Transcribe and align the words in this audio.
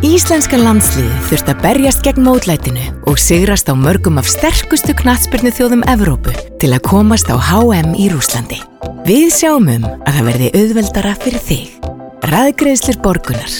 Íslenska 0.00 0.56
landsliði 0.56 1.12
þurft 1.28 1.48
að 1.52 1.58
berjast 1.60 2.00
gegn 2.00 2.24
mótlætinu 2.24 2.86
og 3.10 3.18
sigrast 3.20 3.68
á 3.68 3.76
mörgum 3.76 4.16
af 4.16 4.30
sterkustu 4.32 4.94
knatsbyrnu 4.96 5.52
þjóðum 5.52 5.82
Evrópu 5.92 6.32
til 6.56 6.70
að 6.72 6.86
komast 6.88 7.28
á 7.28 7.36
HM 7.36 7.92
í 8.00 8.06
Rúslandi. 8.08 8.62
Við 9.04 9.28
sjáum 9.36 9.68
um 9.68 9.84
að 9.84 10.14
það 10.16 10.30
verði 10.30 10.48
auðveldara 10.56 11.12
fyrir 11.20 11.44
þig. 11.44 11.90
Ræðgreðslir 12.32 13.00
borgunar. 13.04 13.58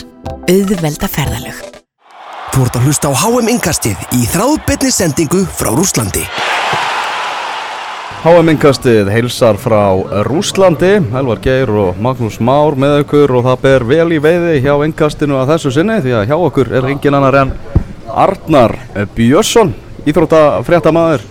Auðvelda 0.48 1.12
ferðalög. 1.12 1.60
Þú 2.54 2.64
ert 2.64 2.80
að 2.80 2.88
hlusta 2.88 3.12
á 3.12 3.20
HM 3.20 3.52
Inkastið 3.58 4.16
í 4.16 4.24
þráðbyrni 4.32 4.94
sendingu 4.96 5.44
frá 5.44 5.68
Rúslandi. 5.76 6.24
HM-inkastið 8.20 9.08
heilsar 9.08 9.56
frá 9.56 9.96
Rúslandi, 10.26 10.98
Elvar 11.16 11.38
Geir 11.40 11.70
og 11.72 11.96
Magnús 12.04 12.34
Már 12.44 12.74
með 12.76 12.98
okkur 12.98 13.32
og 13.38 13.46
það 13.46 13.62
ber 13.62 13.84
vel 13.88 14.12
í 14.12 14.18
veiði 14.20 14.58
hjá 14.60 14.74
inkastinu 14.84 15.38
að 15.40 15.54
þessu 15.54 15.72
sinni 15.72 15.96
því 16.04 16.12
að 16.18 16.26
hjá 16.28 16.34
okkur 16.36 16.68
er 16.76 16.88
engin 16.90 17.16
annar 17.16 17.38
en 17.40 17.54
Arnar 18.12 18.76
Björnsson, 19.16 19.72
íþróttafréttamaður. 20.04 21.24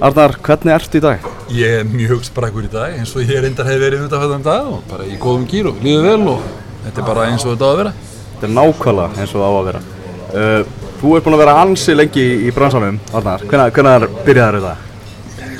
Arnar, 0.00 0.38
hvernig 0.40 0.78
ert 0.78 0.96
í 0.96 1.04
dag? 1.04 1.30
Ég 1.52 1.78
er 1.82 1.92
mjög 1.92 2.24
sprækur 2.30 2.70
í 2.70 2.72
dag 2.72 2.96
eins 2.96 3.12
og 3.12 3.28
ég 3.28 3.44
reyndar 3.44 3.68
hef 3.68 3.84
verið 3.84 4.08
þetta 4.08 4.42
dag 4.48 4.74
og 4.78 4.82
bara 4.88 5.12
í 5.12 5.20
góðum 5.20 5.44
gýr 5.50 5.68
og 5.74 5.84
líður 5.84 6.08
vel 6.08 6.36
og 6.38 6.52
þetta 6.86 7.02
er 7.02 7.10
bara 7.12 7.28
eins 7.28 7.44
og 7.44 7.52
þetta 7.52 7.68
á 7.68 7.72
að 7.74 7.80
vera. 7.84 7.96
Þetta 8.32 8.48
er 8.48 8.56
nákvæmlega 8.56 9.20
eins 9.20 9.34
og 9.34 9.42
það 9.44 9.50
á 9.52 9.58
að 9.60 9.66
vera. 9.74 9.88
Uh, 10.30 10.60
þú 11.02 11.18
ert 11.18 11.28
búinn 11.28 11.42
að 11.42 11.44
vera 11.50 11.62
ansi 11.66 12.00
lengi 12.00 12.30
í, 12.46 12.54
bransanum, 12.56 13.02
Arnar. 13.12 13.44
Hvernig, 13.44 13.74
hvernig 13.76 14.24
byrjaði 14.24 14.62
þetta? 14.64 14.89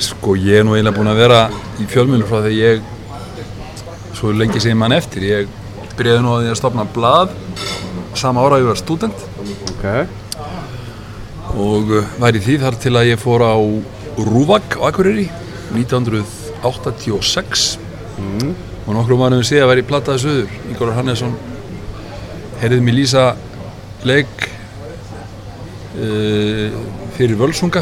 Sko 0.01 0.33
ég 0.39 0.61
er 0.61 0.65
nú 0.65 0.75
eiginlega 0.75 0.97
búinn 0.97 1.11
að 1.11 1.21
vera 1.21 1.41
í 1.81 1.85
fjölmjölum 1.89 2.29
frá 2.29 2.39
því 2.45 2.53
ég 2.57 2.77
svo 4.17 4.31
lengi 4.33 4.61
sem 4.61 4.77
mann 4.77 4.95
eftir 4.95 5.21
ég 5.27 5.51
byrjaði 5.97 6.23
nú 6.25 6.33
að 6.33 6.45
því 6.45 6.51
að 6.53 6.59
stopna 6.59 6.85
blad 6.95 7.29
sama 8.17 8.43
ára 8.43 8.61
ég 8.61 8.71
var 8.71 8.79
student 8.79 9.19
okay. 9.75 10.07
og 11.53 11.83
væri 12.21 12.43
því 12.43 12.55
þar 12.65 12.75
til 12.81 12.95
að 12.97 13.09
ég 13.11 13.21
fór 13.21 13.41
á 13.45 13.55
Rúvak 14.21 14.67
á 14.81 14.83
Akureyri 14.89 15.27
1986 15.77 17.77
mm. 18.17 18.51
og 18.85 18.91
nokkrum 18.97 19.23
varum 19.23 19.39
við 19.39 19.47
séð 19.53 19.65
að 19.65 19.71
væri 19.71 19.85
í 19.85 19.89
plattaði 19.93 20.23
söður 20.25 20.49
Ígólar 20.73 20.99
Hannesson 20.99 21.37
herrið 22.61 22.83
mér 22.85 22.95
lýsa 22.99 23.23
legg 24.05 24.45
uh, 25.97 26.67
fyrir 27.15 27.39
völsunga. 27.39 27.81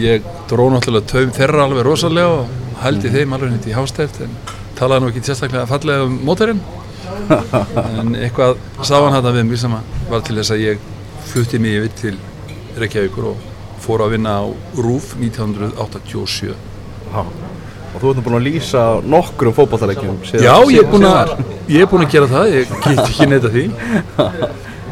Ég 0.00 0.26
dró 0.50 0.68
náttúrulega 0.72 1.08
taum 1.10 1.32
þeirra 1.36 1.66
alveg 1.66 1.86
rosalega 1.86 2.40
og 2.40 2.80
hældi 2.82 3.08
mm. 3.08 3.16
þeim 3.16 3.36
alveg 3.36 3.54
hitt 3.56 3.68
í 3.70 3.76
hástæft 3.76 4.22
en 4.24 4.32
talaði 4.78 5.04
nú 5.04 5.10
ekki 5.12 5.24
sérstaklega 5.26 5.68
fallega 5.70 6.06
um 6.06 6.16
mótorinn 6.26 6.62
en 8.00 8.16
eitthvað 8.16 8.56
sá 8.86 8.96
hann 8.96 9.14
þetta 9.18 9.34
við 9.36 9.46
mig 9.50 9.62
sem 9.62 9.76
var 10.10 10.24
til 10.26 10.38
þess 10.38 10.54
að 10.54 10.64
ég 10.64 10.88
flutti 11.30 11.60
mig 11.62 11.78
yfir 11.80 11.94
til 12.00 12.16
Reykjavíkur 12.80 13.30
og 13.32 13.46
fór 13.82 14.04
að 14.04 14.16
vinna 14.16 14.40
á 14.40 14.44
RÚF 14.78 15.14
1987 15.18 16.54
Já. 17.10 17.22
og 17.24 17.96
þú 17.98 18.12
ert 18.12 18.24
búinn 18.24 18.38
að 18.38 18.46
lýsa 18.46 18.84
nokkrum 19.02 19.56
fókbáttalegjum 19.56 20.20
Já, 20.30 20.54
ég 20.70 20.82
er 20.84 20.90
búinn 20.90 21.08
að, 21.10 21.36
að 21.66 22.10
gera 22.12 22.30
það 22.30 22.52
ég 22.54 22.74
get 22.84 23.04
ekki 23.06 23.30
neyta 23.30 23.54
því 23.54 23.64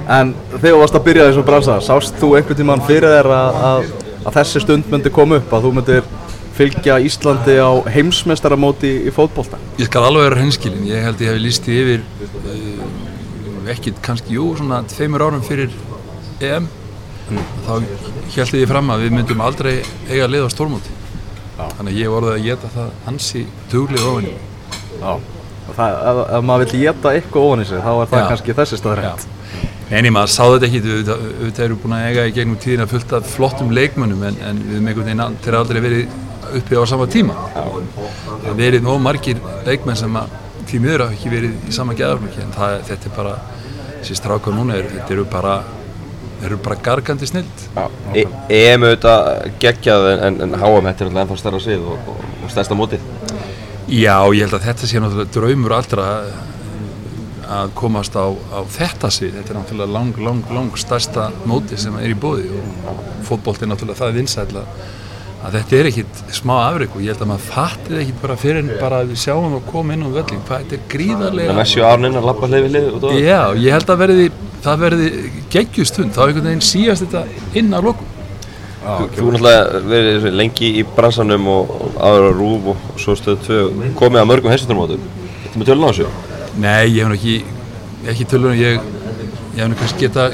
En 0.09 0.31
þegar 0.55 0.73
þú 0.73 0.79
varst 0.81 0.95
að 0.97 1.03
byrja 1.05 1.25
þessum 1.29 1.45
bransa, 1.45 1.75
sást 1.85 2.15
þú 2.17 2.31
einhvern 2.39 2.57
tíman 2.57 2.83
fyrir 2.89 3.13
þér 3.13 3.27
að, 3.29 3.89
að, 4.29 4.39
þessi 4.39 4.65
stund 4.65 4.91
myndi 4.93 5.13
koma 5.15 5.41
upp, 5.41 5.53
að 5.53 5.67
þú 5.67 5.75
myndir 5.79 6.09
fylgja 6.59 6.99
Íslandi 7.07 7.55
á 7.63 7.71
heimsmeistaramóti 7.95 8.91
í 9.07 9.15
fótbolta? 9.15 9.61
Ég 9.79 9.89
skal 9.91 10.05
alveg 10.09 10.29
vera 10.29 10.41
henskilin, 10.43 10.87
ég 10.89 11.05
held 11.07 11.23
ég 11.23 11.33
hef 11.33 11.43
líst 11.43 11.69
í 11.71 11.77
yfir 11.79 12.03
uh, 12.27 13.71
ekkit 13.73 14.03
kannski, 14.05 14.37
jú, 14.39 14.51
svona 14.59 14.83
tveimur 14.91 15.25
árum 15.29 15.45
fyrir 15.45 15.73
EM 16.43 16.67
mm. 16.67 17.49
þá 17.67 17.73
held 18.37 18.61
ég 18.61 18.71
fram 18.71 18.93
að 18.95 19.07
við 19.07 19.17
myndum 19.17 19.43
aldrei 19.45 19.75
eiga 20.09 20.27
að 20.27 20.35
liða 20.35 20.51
á 20.51 20.55
stórmóti 20.55 20.95
Já. 21.59 21.65
þannig 21.79 21.93
að 21.93 21.99
ég 21.99 22.13
voruð 22.15 22.35
að 22.35 22.45
geta 22.47 22.71
það 22.75 22.93
hansi 23.07 23.45
tuglið 23.73 24.07
ofan 24.11 24.29
í 24.29 24.35
Já, 24.99 25.13
ef, 25.69 26.31
maður 26.47 26.65
vil 26.65 26.85
geta 26.85 27.15
eitthvað 27.15 27.49
ofan 27.49 27.65
í 27.65 27.69
sig 27.69 27.83
þá 27.85 27.91
er 27.95 28.13
það 28.13 28.23
Já. 28.23 28.29
kannski 28.33 28.59
þessi 28.61 28.81
staðrænt 28.81 29.27
Einnig 29.89 30.13
maður 30.13 30.33
sá 30.35 30.43
þetta 30.53 30.67
ekki, 30.69 30.81
við 30.85 31.61
erum 31.65 31.79
búin 31.81 31.95
að 31.97 32.07
eiga 32.11 32.25
í 32.29 32.33
gegnum 32.37 32.59
tíðin 32.61 32.85
að 32.85 32.91
fullta 32.93 33.21
flottum 33.25 33.71
leikmönnum 33.73 34.25
en, 34.29 34.35
en 34.45 34.59
við 34.61 34.83
með 34.83 34.91
einhvern 34.91 35.07
veginn 35.09 35.39
til 35.47 35.55
aldrei 35.57 35.79
verið 35.81 36.17
uppi 36.59 36.77
á 36.77 36.85
sama 36.91 37.07
tíma. 37.09 37.37
Það 37.55 38.59
verið 38.59 38.85
nóg 38.85 39.01
margir 39.01 39.41
leikmenn 39.65 39.97
sem 39.97 40.19
að 40.21 40.35
því 40.69 40.81
miður 40.85 41.05
hafa 41.07 41.17
ekki 41.17 41.33
verið 41.33 41.65
í 41.71 41.77
sama 41.79 41.97
geðarflokki 41.97 42.45
en 42.45 42.53
það, 42.59 42.75
þetta 42.91 43.09
er 43.09 43.15
bara, 43.17 43.33
þessi 43.95 44.19
strákar 44.21 44.57
núna, 44.59 44.77
er, 44.77 44.91
þetta 44.93 45.17
eru 45.17 45.25
bara, 45.33 45.55
eru 46.45 46.61
bara 46.69 46.79
gargandi 46.91 47.31
snild. 47.31 47.65
E 48.13 48.27
EM 48.59 48.85
auðvitað 48.91 49.31
geggjað 49.65 50.11
en, 50.19 50.41
en 50.45 50.59
HM 50.61 50.91
þetta 50.91 51.07
er 51.07 51.09
alltaf 51.09 51.25
ennþá 51.25 51.41
stærra 51.41 51.63
svið 51.65 51.89
og, 51.95 52.13
og, 52.13 52.29
og 52.45 52.53
stærsta 52.53 52.77
mótið. 52.77 53.09
Já, 53.89 54.21
ég 54.37 54.45
held 54.45 54.59
að 54.59 54.69
þetta 54.69 54.93
sé 54.93 55.01
náttúrulega 55.01 55.33
draumur 55.33 55.79
allra 55.79 56.09
að 57.49 57.73
komast 57.79 58.17
á, 58.19 58.29
á 58.29 58.61
þetta 58.69 59.11
svið 59.13 59.39
þetta 59.39 59.53
er 59.55 59.59
náttúrulega 59.59 59.95
lang, 59.95 60.21
lang, 60.21 60.53
lang 60.53 60.79
stærsta 60.81 61.31
móti 61.49 61.79
sem 61.81 61.97
er 62.01 62.13
í 62.13 62.19
bóði 62.19 62.51
og 62.53 63.05
fótbólt 63.29 63.63
er 63.65 63.71
náttúrulega 63.73 64.03
það 64.03 64.19
vinsætla 64.19 64.65
að 65.39 65.55
þetta 65.55 65.79
er 65.79 65.89
ekkit 65.93 66.21
smá 66.35 66.55
afrygg 66.65 66.97
og 66.97 67.03
ég 67.05 67.13
held 67.13 67.25
að 67.25 67.31
maður 67.31 67.47
fattir 67.47 68.03
ekkit 68.03 68.21
bara 68.25 68.37
fyrir 68.41 68.61
en 68.61 68.71
bara 68.81 69.01
að 69.03 69.13
við 69.13 69.23
sjáum 69.23 69.57
og 69.59 69.65
komum 69.71 69.95
inn 69.95 70.05
á 70.05 70.11
völlin 70.19 70.45
hvað 70.49 70.65
þetta 70.65 70.77
er 70.77 70.87
gríðarlega 70.95 71.53
Það 71.53 71.61
messi 71.61 71.85
á 71.85 71.87
árnin 71.89 72.19
að 72.19 72.29
lappa 72.29 72.51
hlið 72.51 72.67
við 72.67 72.77
hlið 72.77 73.19
Já, 73.23 73.41
ég 73.63 73.77
held 73.77 73.93
að 73.95 74.01
verði, 74.03 74.29
það 74.67 74.85
verði 74.85 75.11
geggjustund, 75.55 76.15
þá 76.17 76.23
einhvern 76.27 76.49
veginn 76.51 76.65
síast 76.69 77.07
þetta 77.07 77.23
inn 77.61 77.71
á 77.71 77.81
lokum. 77.81 78.15
Ah, 78.79 79.05
okay. 79.05 79.19
Þú 79.19 79.33
náttúrulega 79.35 79.83
verið 79.91 80.29
lengi 80.39 80.73
í 80.81 80.87
bransanum 80.97 81.49
og 81.55 81.73
aðra 81.97 82.33
rúf 82.35 82.73
og 82.75 82.99
svo 83.01 83.15
stöðu 83.19 83.41
tvö 83.47 83.93
komið 83.99 84.23
að 84.23 84.29
mörgum 84.33 84.55
hessuturmótum 84.55 85.07
Þetta 85.45 85.61
með 85.61 85.71
tölun 85.71 85.87
á 85.87 85.91
þessu 85.91 86.28
Nei, 86.59 86.91
ég 86.91 87.05
hef 87.07 87.15
ekki, 87.15 87.35
ekki 88.11 88.25
tölur 88.27 88.57
ég, 88.59 88.81
ég 89.55 89.61
hef 89.63 89.77
kannski 89.79 90.07
geta 90.07 90.25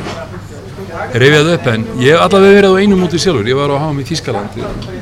reyfið 1.14 1.50
upp 1.54 1.66
en 1.72 1.84
ég 2.00 2.14
hef 2.14 2.22
allavega 2.24 2.58
verið 2.58 2.76
á 2.76 2.80
einu 2.80 2.98
múti 2.98 3.20
sjálfur. 3.20 3.48
Ég 3.50 3.58
var 3.58 3.74
á 3.74 3.76
HM 3.82 4.00
í 4.00 4.06
Þískaland 4.08 4.56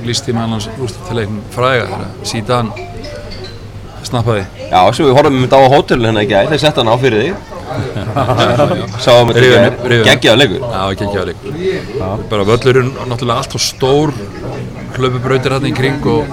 lísti 0.08 0.34
með 0.34 0.48
annars 0.48 0.68
úrstættilegin 0.78 1.38
fræga 1.54 1.86
þegar 1.92 2.10
síðan 2.32 2.72
snappaði. 4.08 4.44
Já, 4.66 4.80
svo 4.90 5.08
við 5.08 5.16
horfum 5.18 5.38
um 5.38 5.44
þetta 5.46 5.62
á 5.62 5.72
hótelun 5.76 6.08
hérna 6.10 6.24
ekki 6.24 6.42
þeir 6.50 6.62
setta 6.64 6.82
hann 6.82 6.90
á 6.90 6.96
fyrir 7.02 7.26
þig. 7.26 7.34
Sáum 9.04 9.30
við 9.30 9.46
þetta 9.54 10.00
geggjaða 10.08 10.40
leikur. 10.42 10.66
Já, 10.66 10.82
geggjaða 11.02 11.26
leikur. 11.30 11.52
Bara 12.32 12.48
völlurinn 12.50 12.90
náttúrulega 12.98 13.38
allt 13.44 13.56
og 13.56 13.62
stór 13.62 14.14
hlöpubrautir 14.98 15.54
hann 15.54 15.70
í 15.70 15.76
kring 15.76 16.10
og 16.12 16.26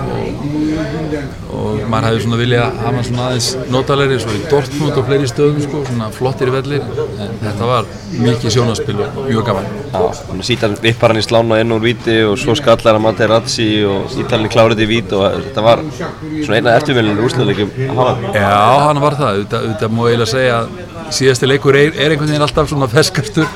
og 1.49 1.49
maður 1.90 2.08
hefði 2.10 2.24
svona 2.26 2.40
viljað 2.40 2.66
að 2.66 2.80
hafa 2.86 3.04
svona 3.08 3.26
aðeins 3.28 3.48
notalegri 3.74 4.20
svo 4.24 4.36
í 4.36 4.42
Dortmund 4.50 5.00
og 5.00 5.08
fleiri 5.08 5.30
stöðum 5.30 5.64
sko, 5.66 5.82
svona 5.88 6.10
flottir 6.16 6.52
vellir. 6.54 6.86
En 7.20 7.34
þetta 7.42 7.70
var 7.70 7.90
mikið 8.14 8.56
sjónaspil 8.56 8.98
og 9.06 9.20
mjög 9.28 9.48
gaman. 9.50 9.70
Já, 9.90 10.00
að 10.00 10.44
síta 10.50 10.70
vippar 10.84 11.14
hann 11.14 11.22
í 11.22 11.26
slána 11.26 11.60
inn 11.64 11.76
úr 11.76 11.84
víti 11.84 12.18
og 12.28 12.38
svo 12.42 12.56
skallar 12.60 12.98
hann 12.98 13.06
Materazzi 13.06 13.70
og 13.90 14.16
Ítalni 14.22 14.52
klárið 14.52 14.86
í 14.86 14.90
vít 14.94 15.16
og 15.18 15.26
þetta 15.40 15.66
var 15.66 15.84
svona 15.98 16.60
eina 16.60 16.78
eftirvillinu 16.80 17.26
úrsluðleikum 17.28 17.74
að 17.90 18.02
hafa. 18.04 18.34
Já, 18.38 18.62
hann 18.88 19.04
var 19.04 19.20
það, 19.20 19.44
þetta 19.56 19.92
múið 19.94 20.14
eiginlega 20.14 20.32
segja 20.34 20.62
að 20.62 21.14
síðasti 21.20 21.50
leikur 21.50 21.78
er, 21.80 21.94
er 21.96 22.14
einhvern 22.14 22.30
veginn 22.30 22.46
alltaf 22.46 22.70
svona 22.70 22.90
ferskastur. 22.92 23.50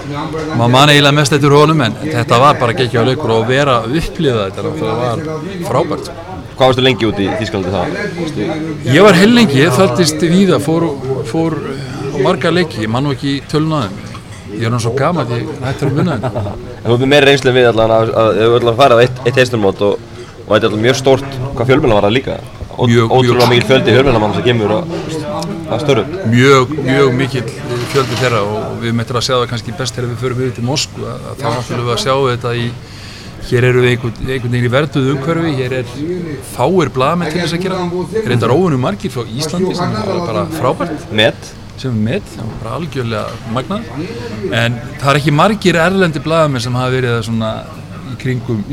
Maður 0.58 0.76
manni 0.78 0.98
eiginlega 0.98 1.18
mest 1.20 1.38
eftir 1.38 1.54
honum 1.54 1.86
en 1.86 1.98
þetta 2.04 2.42
var 2.42 2.60
bara 2.62 2.78
geggja 2.78 3.06
leikur 3.06 3.36
og 3.38 3.48
vera 3.50 3.82
þetta, 3.88 4.64
þetta 4.64 5.00
var 5.04 5.26
frábært 5.68 6.14
Hvað 6.54 6.70
varstu 6.70 6.86
lengi 6.86 7.10
út 7.10 7.20
í 7.20 7.28
Þískalandi 7.40 7.74
það? 7.74 7.88
Ég 8.94 9.06
var 9.06 9.18
heil 9.18 9.32
lengi, 9.34 9.60
ég 9.64 9.74
þartist 9.74 10.22
við 10.22 10.54
að 10.54 10.66
fór, 10.68 10.88
fór 11.30 11.58
marga 12.22 12.52
leiki, 12.54 12.84
ég 12.86 12.92
man 12.94 13.08
nú 13.08 13.14
ekki 13.16 13.40
tölnaðum 13.50 14.02
ég 14.54 14.68
er 14.68 14.74
náttúrulega 14.74 14.84
svo 14.84 14.94
gama 14.98 15.24
að 15.24 15.32
ég 15.38 15.54
hættir 15.64 15.90
að 15.90 15.96
munna 15.98 16.18
En 16.18 16.90
þú 16.90 16.96
erum 16.98 17.10
meira 17.10 17.30
reynslega 17.30 17.56
við 17.58 17.70
allan 17.72 17.94
að 17.96 18.12
þau 18.14 18.58
öll 18.58 18.68
að 18.70 18.82
fara 18.82 18.98
á 18.98 19.04
eitt, 19.04 19.22
eitt 19.26 19.40
heistunmót 19.40 19.82
og, 19.86 20.04
og 20.44 20.52
þetta 20.52 20.60
er 20.60 20.68
alltaf 20.70 20.84
mjög 20.84 21.00
stórt 21.00 21.38
hvað 21.56 21.72
fjölmjöla 21.72 21.98
var 21.98 22.08
það 22.08 22.16
líka? 22.18 22.38
Ótrúlega 22.74 23.50
mikil 23.50 23.68
fjöldi 23.70 23.96
fjölmjölamann 23.96 24.36
sem 24.38 24.46
kemur 24.48 24.76
að 24.78 25.84
störu 25.84 26.06
Mjög, 26.30 26.74
mjög 26.86 27.14
mikil 27.18 27.44
fjöldi 27.94 28.20
þeirra 28.22 28.42
og 28.46 28.80
við 28.82 28.98
möttum 28.98 29.20
að 29.20 29.28
sjá 29.28 29.36
það 29.36 29.48
kannski 29.54 29.76
best 29.78 29.98
þegar 29.98 30.12
við 30.12 30.24
förum 30.24 30.42
við 30.42 30.56
til 30.58 30.66
Moskú 30.68 31.06
að 31.10 31.28
þá 31.42 31.48
náttúrulega 31.50 31.88
við 31.88 31.94
að 31.96 32.04
sjá 32.06 32.16
þetta 32.30 32.56
í 32.58 32.68
Hér 33.50 33.68
eru 33.68 33.84
við 33.84 33.94
einhvern, 33.94 34.20
einhvern 34.24 34.54
veginn 34.54 34.68
í 34.68 34.72
verduð 34.72 35.10
umhverfi, 35.14 35.52
hér 35.58 35.76
er 35.82 35.90
fáir 36.54 36.92
blaðmenn 36.96 37.34
til 37.34 37.42
þess 37.42 37.58
að 37.58 37.66
gera. 37.66 37.82
Hér 38.14 38.24
er 38.24 38.36
enda 38.38 38.50
róunum 38.52 38.84
margir 38.86 39.14
frá 39.14 39.26
Íslandi 39.28 39.76
sem 39.78 39.98
er 40.00 40.14
bara 40.24 40.46
frábært. 40.54 41.08
Met. 41.12 41.52
Sem 41.82 41.92
er 41.92 42.04
met, 42.06 42.30
það 42.36 42.46
er 42.46 42.60
bara 42.62 42.76
algjörlega 42.80 43.52
magnað. 43.56 43.90
En 44.54 44.78
það 45.02 45.10
er 45.12 45.20
ekki 45.20 45.36
margir 45.36 45.82
erlendi 45.84 46.24
blaðmenn 46.24 46.64
sem 46.64 46.80
hafa 46.80 46.96
verið 46.96 47.20
svona 47.28 47.52
í 48.14 48.18
kringum 48.22 48.64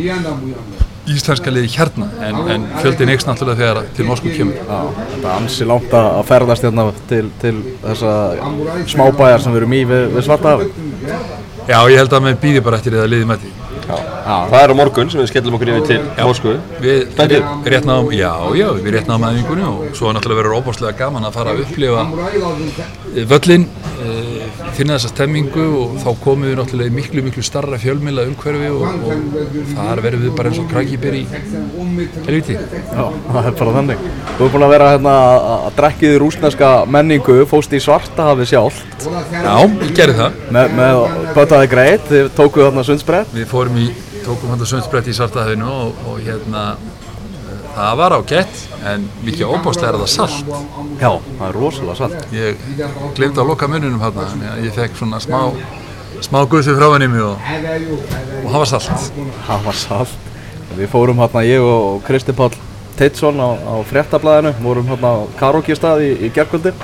íslenska 1.10 1.50
liði 1.50 1.70
hérna 1.74 2.06
en, 2.22 2.36
en 2.54 2.66
fjöldin 2.82 3.10
eikst 3.10 3.26
náttúrulega 3.26 3.58
þegar 3.58 3.88
til 3.96 4.06
Moskú 4.06 4.32
kemur 4.34 4.58
Já, 4.60 5.06
þetta 5.14 5.32
ansi 5.32 5.66
langt 5.66 5.96
að 5.96 6.20
ferðast 6.28 6.66
hérna 6.66 6.84
til, 7.10 7.22
til 7.42 7.54
þessa 7.82 8.12
smábæjar 8.92 9.42
sem 9.42 9.56
við 9.56 9.62
erum 9.62 9.74
í 9.74 9.80
við, 9.90 10.04
við 10.14 10.28
Svartahafi. 10.28 10.68
Já, 11.70 11.80
ég 11.90 11.98
held 11.98 12.14
að 12.14 12.24
maður 12.26 12.40
býði 12.44 12.62
bara 12.68 12.80
eftir 12.80 12.96
því 12.96 13.02
að 13.02 13.12
liði 13.14 13.30
með 13.32 13.44
því 13.46 13.59
Það 13.90 14.56
er 14.60 14.72
á 14.72 14.76
morgun 14.80 15.10
sem 15.12 15.20
við 15.22 15.30
skellum 15.32 15.56
okkur 15.58 15.72
yfir 15.74 15.86
til 15.88 16.00
Moskvu. 16.18 16.54
Náðum, 17.90 18.10
já, 18.14 18.32
já, 18.58 18.66
við 18.76 18.90
rétt 18.94 19.08
náðum 19.08 19.26
aðeingunni 19.30 19.66
og 19.66 19.96
svo 19.98 20.10
er 20.10 20.16
náttúrulega 20.16 20.42
verið 20.42 20.56
óbáslega 20.58 20.92
gaman 21.00 21.26
að 21.26 21.36
fara 21.38 21.54
að 21.54 21.62
upplifa 21.64 22.02
eh, 23.14 23.24
völlin, 23.30 23.66
uh, 24.04 24.29
finna 24.76 24.96
þessa 24.96 25.10
stemmingu 25.12 25.64
og 25.80 25.96
þá 26.02 26.08
komum 26.22 26.46
við 26.48 26.56
náttúrulega 26.60 26.90
í 26.90 26.94
miklu, 26.94 27.22
miklu 27.26 27.44
starra 27.46 27.78
fjölmila 27.80 28.24
umhverfi 28.28 28.70
og, 28.72 28.84
og 29.10 29.56
þar 29.72 30.02
verðum 30.04 30.24
við 30.26 30.34
bara 30.38 30.52
eins 30.52 30.60
og 30.62 30.68
krakibir 30.70 31.16
í 31.18 31.22
helviti. 32.26 32.56
Já, 32.56 33.04
það 33.30 33.48
er 33.50 33.56
bara 33.60 33.74
þannig. 33.78 34.04
Þú 34.36 34.46
er 34.46 34.52
búin 34.54 34.66
að 34.66 34.74
vera 34.74 34.90
hérna 34.94 35.14
að 35.56 35.66
drekkið 35.80 36.14
í 36.16 36.20
rúsneska 36.22 36.70
menningu, 36.96 37.38
fóst 37.50 37.74
í 37.76 37.82
Svartahafi 37.82 38.48
sjálft 38.50 39.06
Já, 39.06 39.56
ég 39.64 39.92
gerði 39.96 40.16
það. 40.20 40.40
með, 40.56 40.74
með 40.78 41.02
bötaði 41.36 41.70
greit, 41.74 42.08
þið 42.10 42.30
tókuð 42.38 42.66
þarna 42.68 42.86
sundsbrett. 42.90 43.34
Við 43.36 43.46
fórum 43.50 43.78
í, 43.80 43.90
tókum 44.24 44.52
hann 44.54 44.64
að 44.64 44.72
sundsbrett 44.74 45.10
í 45.10 45.16
Sartahöfinu 45.16 45.70
og, 45.70 46.02
og 46.10 46.20
hérna, 46.24 46.64
það 47.74 47.98
var 48.00 48.14
ágætt 48.18 48.62
en 48.90 49.04
líka 49.26 49.48
óbáslega 49.50 49.92
er 49.92 49.98
það 50.00 50.10
salt. 50.14 50.50
Já, 51.00 51.10
það 51.38 51.44
er 51.48 51.58
rosalega 51.58 51.98
salt. 51.98 52.32
Ég 52.34 52.64
glemdi 53.16 53.42
að 53.42 53.50
loka 53.52 53.68
mununum 53.70 54.02
hérna, 54.02 54.56
ég 54.64 54.74
fekk 54.76 54.98
svona 54.98 55.20
smá, 55.22 55.40
smá 56.24 56.40
guðsum 56.50 56.78
frá 56.80 56.88
henni 56.96 57.22
og, 57.24 57.50
og 58.44 58.48
það 58.48 58.58
var 58.58 58.72
salt. 58.74 59.10
Það 59.48 59.68
var 59.68 59.80
salt. 59.84 60.28
Við 60.78 60.92
fórum 60.92 61.22
hérna, 61.22 61.44
ég 61.48 61.66
og 61.66 62.02
Kristi 62.06 62.36
Páll 62.36 62.54
Teitsson 63.00 63.40
á, 63.40 63.50
á 63.56 63.74
fréttablaðinu, 63.88 64.54
vorum 64.60 64.90
hérna 64.92 65.14
á 65.16 65.18
karaoke 65.40 65.76
stað 65.78 66.04
í, 66.04 66.10
í 66.26 66.32
gerkvöldi 66.34 66.74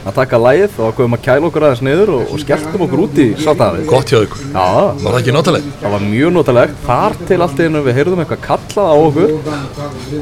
að 0.00 0.14
taka 0.16 0.38
lægið 0.40 0.78
og 0.80 0.94
komum 0.96 1.16
að 1.18 1.22
kæla 1.26 1.48
okkur 1.50 1.64
aðeins 1.68 1.82
niður 1.84 2.12
og, 2.16 2.22
og 2.32 2.40
skelltum 2.40 2.84
okkur 2.86 3.02
út 3.04 3.18
í 3.20 3.26
Svartahafið. 3.40 3.86
Gott 3.90 4.12
hjá 4.12 4.18
ykkur. 4.24 4.44
Já, 4.54 4.66
Var 5.02 5.10
það 5.12 5.18
ekki 5.20 5.34
notalegt? 5.36 5.66
það 5.82 5.94
var 5.94 6.04
mjög 6.06 6.32
notalegt. 6.38 6.78
Þar 6.86 7.16
til 7.28 7.40
allt 7.44 7.60
einu 7.64 7.82
við 7.84 7.98
heyrðum 8.00 8.22
eitthvað 8.24 8.44
kallað 8.46 8.90
á 8.90 8.96
okkur 9.04 9.34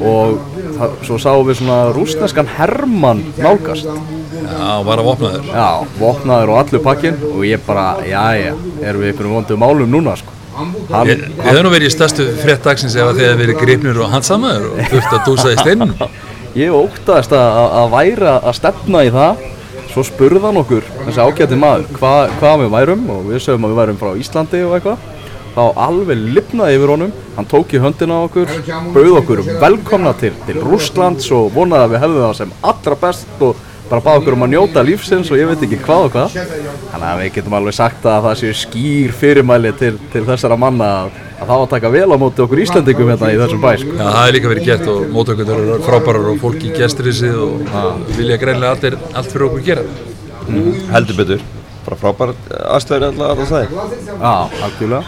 og 0.09 0.33
það, 0.79 0.97
svo 1.07 1.19
sáum 1.23 1.47
við 1.47 1.59
svona 1.61 1.77
rúsneskan 1.95 2.51
Hermann 2.57 3.23
nálgast. 3.39 3.87
Já, 4.39 4.73
var 4.87 4.99
að 5.01 5.07
vopna 5.09 5.31
þér. 5.35 5.47
Já, 5.53 5.69
vopnaður 5.99 6.51
og 6.53 6.59
allur 6.63 6.83
pakkinn 6.85 7.17
og 7.29 7.41
ég 7.47 7.63
bara, 7.67 7.87
já, 8.07 8.23
já, 8.39 8.51
erum 8.83 9.03
við 9.03 9.13
ykkur 9.13 9.31
vondum 9.31 9.61
málum 9.63 9.91
núna, 9.91 10.15
sko. 10.19 10.35
Hann, 10.59 10.73
Ég, 11.07 11.21
við 11.37 11.45
hefum 11.45 11.63
nú 11.67 11.71
verið 11.71 11.87
í 11.87 11.93
stærstu 11.93 12.25
frétt 12.41 12.65
dagsins 12.65 12.95
ef 12.99 13.05
að 13.11 13.19
þið 13.19 13.27
hefði 13.29 13.39
verið 13.45 13.59
gripnir 13.61 13.99
og 14.03 14.09
handsamaður 14.11 14.65
og 14.73 14.89
þurft 14.91 15.13
að 15.15 15.21
dúsa 15.29 15.53
í 15.53 15.59
steinum. 15.61 15.93
Ég 16.59 16.73
óttaðist 16.75 17.35
að, 17.37 17.45
að, 17.61 17.75
að 17.79 17.93
væra 17.93 18.33
að 18.49 18.57
stefna 18.57 19.03
í 19.07 19.11
það 19.13 19.43
Svo 19.99 20.05
spurði 20.07 20.39
hann 20.39 20.55
okkur, 20.55 20.85
þessi 21.09 21.19
ágæti 21.19 21.57
maður, 21.59 21.89
hva, 21.99 22.11
hvað 22.39 22.61
við 22.61 22.69
værum 22.71 23.01
og 23.11 23.25
við 23.27 23.41
sögum 23.43 23.65
að 23.67 23.73
við 23.73 23.79
værum 23.81 23.97
frá 23.99 24.11
Íslandi 24.21 24.61
og 24.63 24.75
eitthvað. 24.77 25.01
Þá 25.57 25.63
alveg 25.83 26.21
lifnaði 26.37 26.77
yfir 26.77 26.93
honum, 26.93 27.11
hann 27.35 27.49
tók 27.51 27.73
í 27.75 27.81
höndina 27.83 28.21
okkur, 28.29 28.53
bauð 28.95 29.17
okkur 29.19 29.41
velkomna 29.59 30.13
til, 30.21 30.31
til 30.47 30.55
Rússlands 30.63 31.27
og 31.35 31.49
vonaði 31.51 31.89
að 31.89 31.91
við 31.91 32.03
hefðum 32.05 32.23
það 32.23 32.37
sem 32.39 32.55
allra 32.71 32.97
best 33.01 33.43
og 33.43 33.59
bara 33.89 34.05
báði 34.05 34.21
okkur 34.21 34.37
um 34.37 34.47
að 34.47 34.53
njóta 34.53 34.85
lífsins 34.87 35.33
og 35.33 35.41
ég 35.41 35.51
veit 35.51 35.67
ekki 35.67 35.81
hvað 35.83 36.05
og 36.05 36.15
hvað. 36.15 36.39
Þannig 36.93 37.07
að 37.09 37.23
við 37.25 37.35
getum 37.41 37.59
alveg 37.59 37.79
sagt 37.81 38.07
að 38.07 38.29
það 38.29 38.39
séu 38.45 38.55
skýr 38.61 39.17
fyrirmæli 39.19 39.75
til, 39.83 39.97
til 40.15 40.23
þessara 40.31 40.61
manna 40.63 40.93
að, 41.01 41.19
að 41.39 41.45
það 41.47 41.53
var 41.55 41.63
að 41.63 41.71
taka 41.73 41.91
vel 41.93 42.09
á 42.11 42.17
móti 42.19 42.43
okkur 42.43 42.61
Íslandingum 42.65 43.11
hérna 43.13 43.31
í 43.31 43.37
þessum 43.39 43.61
bæ 43.63 43.69
sko. 43.79 43.93
Já, 43.95 44.03
það 44.03 44.27
er 44.27 44.35
líka 44.35 44.51
verið 44.51 44.67
gert 44.69 44.89
og 44.91 45.05
mótökundur 45.15 45.61
eru 45.63 45.77
frábærar 45.85 46.27
og 46.33 46.41
fólk 46.43 46.65
í 46.67 46.73
gestrisið 46.75 47.39
og 47.45 48.11
vilja 48.17 48.37
greinlega 48.41 48.75
allir 48.75 48.99
allt 49.13 49.31
fyrir 49.31 49.47
okkur 49.47 49.65
gera. 49.69 49.87
Heldur 50.93 51.19
betur 51.19 51.47
Bara 51.85 51.97
frábær 51.99 52.35
aðstöður 52.75 53.07
alltaf 53.09 53.29
að 53.29 53.39
það 53.39 53.49
sagði 53.53 53.81
Já, 54.09 54.33
algjörlega. 54.67 55.01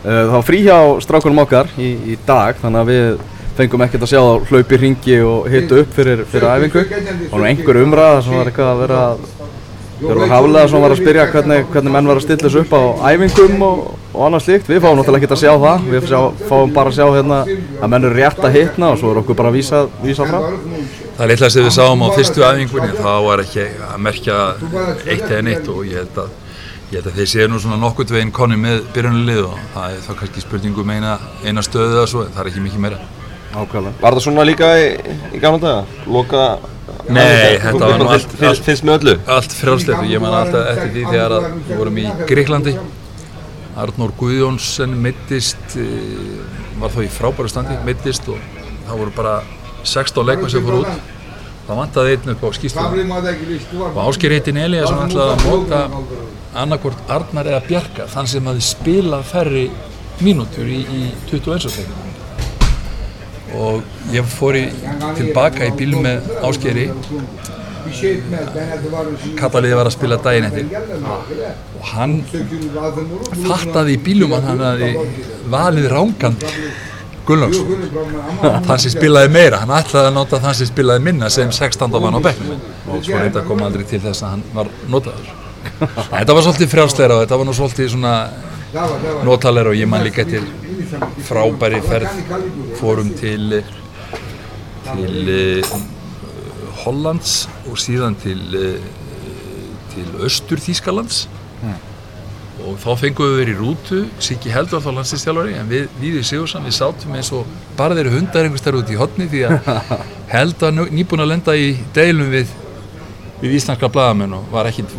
Uh, 0.00 0.06
Það 0.10 0.32
var 0.34 0.46
frí 0.48 0.62
hjá 0.64 0.78
strákunum 1.04 1.42
okkar 1.44 1.70
í, 1.80 1.90
í 2.12 2.16
dag, 2.26 2.56
þannig 2.60 2.80
að 2.80 2.90
við 2.92 3.24
fengum 3.60 3.84
ekkert 3.84 4.06
að 4.06 4.12
sjá 4.14 4.22
hlaupi 4.50 4.78
ringi 4.80 5.18
og 5.26 5.48
hitu 5.52 5.82
upp 5.82 5.92
fyrir, 5.96 6.22
fyrir 6.30 6.48
æfingu. 6.54 6.84
Og 7.30 7.36
nú 7.36 7.48
einhver 7.48 7.80
umræða 7.82 8.22
sem 8.24 8.36
var 8.38 8.48
eitthvað 8.52 8.70
að 8.72 8.82
vera 8.84 9.02
Þegar 10.00 10.68
sem 10.70 10.80
var 10.80 10.94
að 10.94 11.00
spyrja 11.02 11.24
hvernig, 11.28 11.66
hvernig 11.74 11.92
menn 11.92 12.06
var 12.08 12.18
að 12.18 12.24
stilla 12.24 12.46
þessu 12.46 12.62
upp 12.62 12.70
á 12.72 12.82
æfingum 13.10 13.64
og, 13.66 13.82
og 14.14 14.22
annað 14.26 14.44
slíkt. 14.46 14.70
Við 14.70 14.80
fáum 14.80 14.96
náttúrulega 14.96 15.20
ekkert 15.20 15.34
að 15.36 15.42
sjá 15.42 15.52
það. 15.60 15.84
Við 15.92 16.06
sjá, 16.08 16.20
fáum 16.48 16.72
bara 16.76 16.92
að 16.92 16.96
sjá 16.96 17.04
hérna 17.18 17.40
að 17.44 17.92
menn 17.92 18.08
eru 18.08 18.16
rétt 18.16 18.40
að 18.40 18.56
hitna 18.56 18.90
og 18.94 19.00
svo 19.02 19.12
er 19.12 19.20
okkur 19.20 19.38
bara 19.42 19.52
að 19.52 19.58
vísa, 19.58 19.82
vísa 20.00 20.28
frá. 20.30 20.40
Það 21.20 21.24
er 21.26 21.32
litla 21.34 21.52
sem 21.52 21.68
við 21.68 21.76
sáum 21.76 22.06
á 22.06 22.08
fyrstu 22.16 22.46
æfingunni, 22.48 22.96
það 22.96 23.28
var 23.28 23.44
ekki 23.44 23.68
að 23.90 24.02
merkja 24.08 24.40
eitt 25.04 25.28
eða 25.28 25.44
neitt 25.50 25.68
og 25.68 25.84
ég 25.84 26.00
held 26.00 26.20
að, 26.24 26.34
ég 26.88 26.96
held 26.96 27.12
að 27.12 27.20
þeir 27.20 27.32
séu 27.34 27.52
nú 27.52 27.60
svona 27.60 27.80
nokkurt 27.84 28.16
veginn 28.16 28.32
konni 28.32 28.56
með 28.56 28.86
byrjunarlið 28.96 29.44
og 29.50 29.62
það 29.76 29.98
er 29.98 30.04
þá 30.08 30.12
kannski 30.22 30.48
spurningu 30.48 30.80
um 30.80 30.96
eina, 30.96 31.18
eina 31.44 31.66
stöðu 31.66 31.98
eða 31.98 32.08
svo, 32.08 32.24
það 32.30 32.46
er 32.46 32.54
ekki 32.54 32.68
mikið 32.70 32.86
meira. 32.88 33.02
Ákvæmlega. 33.50 33.94
Var 34.00 34.14
það 34.16 34.22
svona 34.26 34.44
líka 34.46 34.68
í, 34.78 34.86
í 35.34 35.40
gamla 35.42 35.58
daga? 35.58 35.84
Loka 36.06 36.44
Nei, 37.10 37.58
þetta 37.58 37.80
var 37.88 37.98
nú 37.98 38.06
Þú 38.06 38.12
allt- 38.14 38.64
finnst, 38.66 38.84
með 38.86 38.96
öllu 39.00 39.14
Allt 39.26 39.54
frjálslegt 39.58 39.98
og 39.98 40.10
ég 40.10 40.20
man 40.22 40.34
alltaf 40.38 40.68
eftir 40.74 40.90
því 40.94 41.04
þegar 41.10 41.34
að 41.38 41.46
við 41.68 41.78
vorum 41.80 41.98
í 41.98 42.04
Greiklandi 42.28 42.74
Arnór 43.80 44.12
Guðjónsson 44.20 44.94
mittist 45.02 45.76
var 46.80 46.92
þá 46.94 47.00
í 47.04 47.08
frábæru 47.12 47.48
standi, 47.50 47.76
mittist 47.86 48.28
og 48.28 48.38
það 48.88 49.00
voru 49.02 49.14
bara 49.16 49.34
16 49.86 50.26
leikmenn 50.28 50.52
sem 50.52 50.64
fór 50.66 50.78
út 50.82 50.92
það 51.66 51.78
vantaði 51.80 52.14
einn 52.16 52.32
upp 52.34 52.44
á 52.44 52.48
skýstunum 52.58 53.14
og 53.94 54.00
Ásker 54.06 54.34
heitin 54.36 54.58
Eliasson 54.60 55.02
ætlaði 55.06 55.34
að 55.34 55.44
móta 55.46 55.82
annarkvort 56.60 57.10
Arnar 57.14 57.50
eða 57.54 57.62
Bjarka 57.68 58.06
þann 58.10 58.30
sem 58.34 58.50
hafði 58.50 58.66
spilað 58.66 59.26
færri 59.30 59.66
mínútur 60.20 60.66
í, 60.68 60.80
í 60.82 61.02
21. 61.30 61.70
tegnum 61.70 62.09
og 63.58 64.14
ég 64.14 64.26
fór 64.30 64.58
í, 64.58 64.66
tilbaka 65.18 65.70
í 65.70 65.72
bíl 65.78 65.96
með 66.02 66.30
Áskeri 66.46 66.90
Kataliði 69.38 69.78
var 69.78 69.88
að 69.88 69.94
spila 69.94 70.18
daginn 70.22 70.46
eftir. 70.46 70.68
Og 71.80 71.88
hann 71.94 72.20
fattaði 73.48 73.96
í 73.96 74.00
bílum 74.04 74.36
að 74.36 74.46
hann 74.50 74.62
hafði 74.66 74.90
valið 75.50 75.88
rángan 75.94 76.38
Gunnlaugsson 77.26 77.82
þann 78.66 78.80
sem 78.80 78.94
spilaði 78.94 79.30
meira, 79.34 79.60
hann 79.62 79.74
ætlaði 79.76 80.08
að 80.08 80.16
nota 80.16 80.40
þann 80.42 80.56
sem 80.60 80.70
spilaði 80.70 81.04
minna 81.04 81.28
sem 81.32 81.50
16. 81.52 81.98
mann 82.02 82.16
á 82.16 82.20
bekknum. 82.24 82.62
Og 82.90 83.04
svo 83.06 83.20
reynda 83.20 83.44
kom 83.46 83.62
aldrei 83.66 83.84
til 83.86 84.00
þess 84.02 84.24
að 84.24 84.36
hann 84.36 84.44
var 84.54 84.70
notaður. 84.90 85.28
Þetta 85.80 86.36
var 86.36 86.46
svolítið 86.46 86.72
frjálsleira 86.72 87.18
og 87.18 87.24
þetta 87.24 87.40
var 87.40 87.48
nú 87.48 87.54
svolítið 87.56 87.92
svona 87.94 88.14
notalega 89.26 89.74
og 89.74 89.78
ég 89.78 89.90
man 89.90 90.04
líka 90.06 90.24
til 90.28 90.46
frábæri 91.28 91.80
ferð. 91.84 92.22
Fórum 92.80 93.10
til 93.18 93.60
til 94.90 95.28
uh, 95.30 95.74
Hollands 96.84 97.34
og 97.70 97.78
síðan 97.78 98.16
til 98.22 98.40
uh, 98.56 98.88
til 99.94 100.08
Östur 100.26 100.60
Þýskalands. 100.62 101.26
Og 102.60 102.74
þá 102.76 102.90
fengum 103.00 103.24
við 103.30 103.38
verið 103.40 103.54
í 103.54 103.58
rútu. 103.58 103.98
Siggi 104.20 104.50
Heldur 104.52 104.82
þá 104.84 104.90
landslistjálfari 104.98 105.54
en 105.56 105.68
við, 105.70 105.86
við 106.00 106.18
í 106.20 106.24
Sigurðsson, 106.28 106.66
við 106.68 106.74
sátum 106.76 107.14
eins 107.16 107.30
og 107.32 107.48
bara 107.78 107.96
þeirri 107.96 108.12
hundar 108.18 108.44
einhvers 108.44 108.64
þar 108.66 108.76
út 108.82 108.92
í 108.92 108.98
hotni 109.00 109.28
því 109.32 109.40
að 109.48 109.70
Heldur 110.34 110.74
nú- 110.76 110.90
nýbúinn 110.92 111.24
að 111.24 111.30
lenda 111.32 111.54
í 111.56 111.70
deilum 111.96 112.28
við 112.34 112.52
við 113.40 113.56
íslenska 113.56 113.88
blaðamenn 113.88 114.34
og 114.36 114.50
var 114.52 114.68
ekkit 114.68 114.92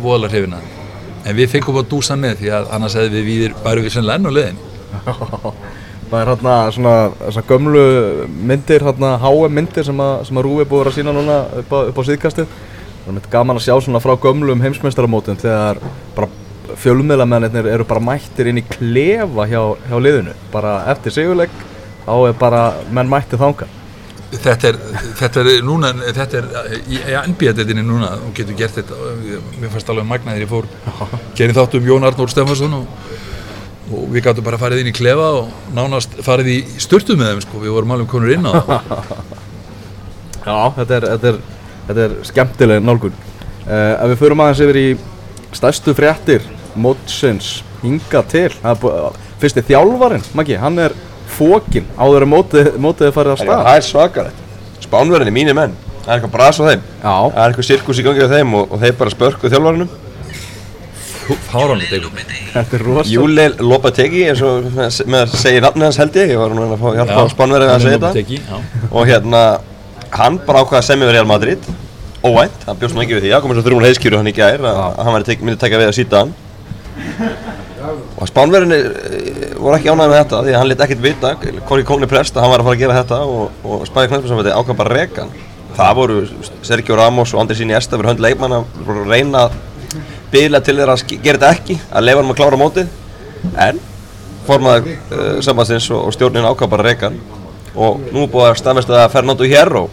þeim. 0.58 0.80
en 1.22 1.36
við 1.38 1.52
fengum 1.52 1.76
að 1.78 1.88
dúsa 1.92 2.16
með 2.18 2.40
því 2.40 2.48
að 2.58 2.70
annars 2.74 2.96
hefði 2.98 3.12
við 3.14 3.28
víðir 3.30 3.52
væru 3.62 3.84
við 3.84 3.94
á 4.26 4.32
leiðin 4.34 4.56
Það 6.12 6.18
er 6.20 6.28
hérna 6.28 6.54
svona, 6.76 6.94
svona 7.22 7.48
gömlu 7.48 7.82
myndir, 8.50 8.82
hérna 8.84 9.14
HM 9.22 9.54
myndir 9.56 9.86
sem 9.86 10.00
að, 10.04 10.14
sem 10.28 10.36
að 10.36 10.44
Rúi 10.44 10.58
er 10.60 10.68
búið 10.68 10.76
að 10.76 10.82
vera 10.82 10.90
að 10.92 10.96
sína 10.98 11.14
núna 11.16 11.36
upp 11.62 11.72
á, 11.72 11.78
upp 11.88 12.00
á 12.00 12.02
síðkastið. 12.04 12.56
Það 13.02 13.06
er 13.08 13.16
myndi 13.16 13.32
gaman 13.32 13.60
að 13.60 13.64
sjá 13.64 13.74
svona 13.80 14.02
frá 14.04 14.12
gömlum 14.20 14.60
heimsmeistaramótum 14.60 15.38
þegar 15.40 15.80
bara 16.16 16.28
fjölmiðlamennir 16.82 17.68
eru 17.72 17.86
bara 17.88 18.04
mættir 18.04 18.50
inn 18.50 18.60
í 18.60 18.66
klefa 18.68 19.46
hjá, 19.48 19.62
hjá 19.88 19.96
liðinu. 20.04 20.34
Bara 20.52 20.82
eftir 20.92 21.16
sigurleik, 21.16 21.54
þá 22.04 22.12
er 22.28 22.36
bara 22.44 22.66
menn 22.92 23.08
mætti 23.08 23.40
þanga. 23.40 23.70
þetta 24.32 24.68
er, 24.68 24.78
þetta 25.18 25.42
er 25.42 25.64
núna 25.64 25.90
þetta 26.02 26.38
er 26.38 26.46
í, 26.88 27.00
NBA-detinni 27.32 27.82
núna 27.84 28.14
og 28.16 28.30
getur 28.36 28.56
gert 28.56 28.78
þetta 28.78 28.96
mér 29.60 29.72
fannst 29.74 29.90
alveg 29.92 30.06
magna 30.08 30.32
þegar 30.32 30.46
ég 30.46 30.52
fór 30.52 30.68
gerði 31.36 31.56
þátt 31.58 31.76
um 31.76 31.90
Jón 31.90 32.06
Arnór 32.08 32.32
Stefansson 32.32 32.78
og, 32.78 33.10
og 33.92 34.08
við 34.12 34.26
gáttum 34.26 34.46
bara 34.46 34.60
farið 34.60 34.82
inn 34.82 34.90
í 34.90 34.94
klefa 34.96 35.28
og 35.40 35.72
nánast 35.76 36.16
farið 36.24 36.50
í 36.54 36.58
störtu 36.82 37.16
með 37.18 37.32
þeim 37.32 37.44
sko. 37.44 37.62
við 37.62 37.74
vorum 37.76 37.94
alveg 37.96 38.10
konur 38.12 38.32
inn 38.34 38.48
á 38.48 38.52
Já, 40.42 40.56
þetta 40.80 40.96
er, 40.96 41.04
þetta 41.12 41.30
er, 41.30 41.36
þetta 41.86 42.02
er 42.02 42.14
skemmtileg 42.26 42.80
nálgun. 42.82 43.14
Uh, 43.62 43.92
ef 43.94 44.08
við 44.10 44.16
förum 44.24 44.40
aðeins 44.42 44.62
yfir 44.64 44.78
í 44.80 44.86
stærstu 45.54 45.94
fréttir 45.94 46.48
mótsins 46.74 47.60
hinga 47.84 48.24
til. 48.26 48.48
Það 48.58 48.88
er 49.46 49.66
þjálfarinn, 49.68 50.26
Maggi, 50.34 50.58
hann 50.58 50.82
er 50.82 50.96
fókin 51.32 51.88
áður 51.96 52.26
en 52.26 52.32
mótið, 52.32 52.70
mótið 52.82 53.08
er 53.08 53.16
farið 53.16 53.34
að 53.34 53.42
stað 53.42 53.64
Það 53.66 53.78
er 53.78 53.86
svakalegt 53.88 54.84
Spánverðinni, 54.84 55.34
mínir 55.34 55.56
menn 55.56 55.74
Það 56.02 56.08
er 56.08 56.14
eitthvað 56.16 56.34
bras 56.34 56.60
á 56.60 56.64
þeim 56.66 56.82
Já, 56.82 57.14
Það 57.14 57.42
er 57.42 57.46
eitthvað 57.46 57.68
sirkus 57.68 58.00
í 58.00 58.06
gangi 58.06 58.26
á 58.26 58.32
þeim 58.32 58.56
og, 58.58 58.74
og 58.74 58.82
þeir 58.82 58.96
bara 59.00 59.14
spörkuð 59.14 59.54
þjálfarinnum 59.54 59.92
Er 62.58 62.82
rosa 62.82 63.08
Júli 63.12 63.46
Lopategi 63.62 64.24
eins 64.30 64.42
og 64.44 64.66
með, 64.74 65.22
að 65.22 65.36
segja 65.38 65.62
nafnið 65.64 65.86
hans 65.88 66.00
held 66.02 66.18
ég. 66.18 66.32
Ég 66.34 66.40
var 66.40 66.54
nú 66.56 66.66
að 66.66 66.74
fá 66.80 66.88
hjálpa 66.98 67.22
á 67.22 67.26
Spánverðinni 67.32 67.76
að 67.76 67.86
segja 67.86 68.00
þetta. 68.02 68.60
Og 68.90 69.08
hérna, 69.08 69.42
hann 70.16 70.38
bara 70.46 70.64
ákvaða 70.64 70.82
að 70.82 70.88
semja 70.90 71.08
við 71.08 71.16
Real 71.16 71.30
Madrid. 71.30 71.70
Óvænt, 72.22 72.66
hann 72.68 72.78
bjóst 72.78 72.96
nú 72.96 73.02
ekki 73.04 73.16
við 73.16 73.24
því. 73.26 73.32
Það 73.34 73.44
komið 73.46 73.58
svo 73.58 73.66
þrjúna 73.68 73.88
heiskýru 73.90 74.20
hann 74.20 74.30
í 74.30 74.34
gær 74.36 74.66
að 74.66 74.82
að 74.82 75.00
hann 75.08 75.16
myndi 75.46 75.58
tekja 75.62 75.80
við 75.82 75.90
að 75.90 75.96
síta 75.98 76.22
hann. 76.22 76.34
Og 78.22 78.28
Spánverðinni 78.30 78.78
eh, 78.78 79.54
voru 79.58 79.78
ekki 79.78 79.90
ánægði 79.90 80.12
með 80.12 80.20
þetta 80.20 80.42
því 80.44 80.52
að 80.52 80.60
hann 80.60 80.68
lit 80.70 80.84
ekkert 80.84 81.02
vita 81.02 81.32
Korki 81.66 81.86
Kóni 81.88 82.06
Prest 82.10 82.36
að 82.36 82.44
hann 82.44 82.52
var 82.52 82.62
að 82.62 82.68
fara 82.68 82.76
að 82.76 82.82
gera 82.84 82.98
þetta 83.00 83.18
og, 83.26 83.56
og 83.66 83.82
spæði 83.88 84.12
knæsparsamvætti 84.12 84.54
ákvað 84.54 84.78
bara 84.78 84.92
að 84.92 85.00
reka 85.00 85.24
hann. 85.24 85.48
Það 85.72 85.98
voru 85.98 86.20
Sergio 86.62 86.98
Ramos 87.00 87.32
og 87.34 87.42
Andri 87.42 87.56
Sini 87.58 87.74
Esta 87.74 87.96
fyrir 87.96 88.12
hönd 88.12 88.22
leikmann 88.22 88.54
að 88.54 88.80
að 88.86 89.02
reyna 89.10 89.46
að 89.48 89.56
byggla 90.32 90.60
til 90.64 90.76
þeirra 90.78 90.96
að 90.98 91.14
gera 91.22 91.38
þetta 91.38 91.50
ekki 91.56 91.78
að 91.92 92.06
leifa 92.08 92.22
hann 92.22 92.32
að 92.34 92.38
klára 92.42 92.60
mótið. 92.60 92.92
En 93.66 93.80
formaður 94.46 94.92
uh, 94.92 95.40
sambandsins 95.44 95.88
og, 95.94 96.06
og 96.08 96.14
stjórnin 96.16 96.46
ákvað 96.48 96.72
bara 96.76 96.94
hann. 97.06 97.18
Og 97.72 98.00
nú 98.12 98.26
er 98.26 98.32
búið 98.32 98.48
að 98.50 98.58
staðmesta 98.60 98.92
það 98.96 99.04
að 99.06 99.12
Fernando 99.16 99.48
Hierro 99.48 99.84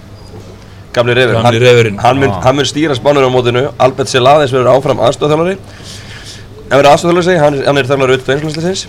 gamli 0.94 1.14
reyfur 1.16 1.36
Gamli 1.38 1.60
hann, 1.70 2.00
hann, 2.02 2.18
mun, 2.20 2.32
hann 2.44 2.56
mun 2.58 2.66
stýra 2.68 2.96
spánur 2.98 3.24
á 3.24 3.32
mótinu. 3.32 3.68
Albert 3.80 4.10
Celades 4.12 4.52
verður 4.52 4.72
áfram 4.74 5.00
aðstofþjálfari 5.06 5.54
en 5.56 6.74
verður 6.74 6.90
aðstofþjálfari 6.92 7.28
segi, 7.30 7.40
hann, 7.44 7.60
er- 7.60 7.68
hann 7.70 7.78
er 7.80 7.90
þjálfari 7.92 8.16
auðvitað 8.18 8.36
einslæsleisins 8.36 8.84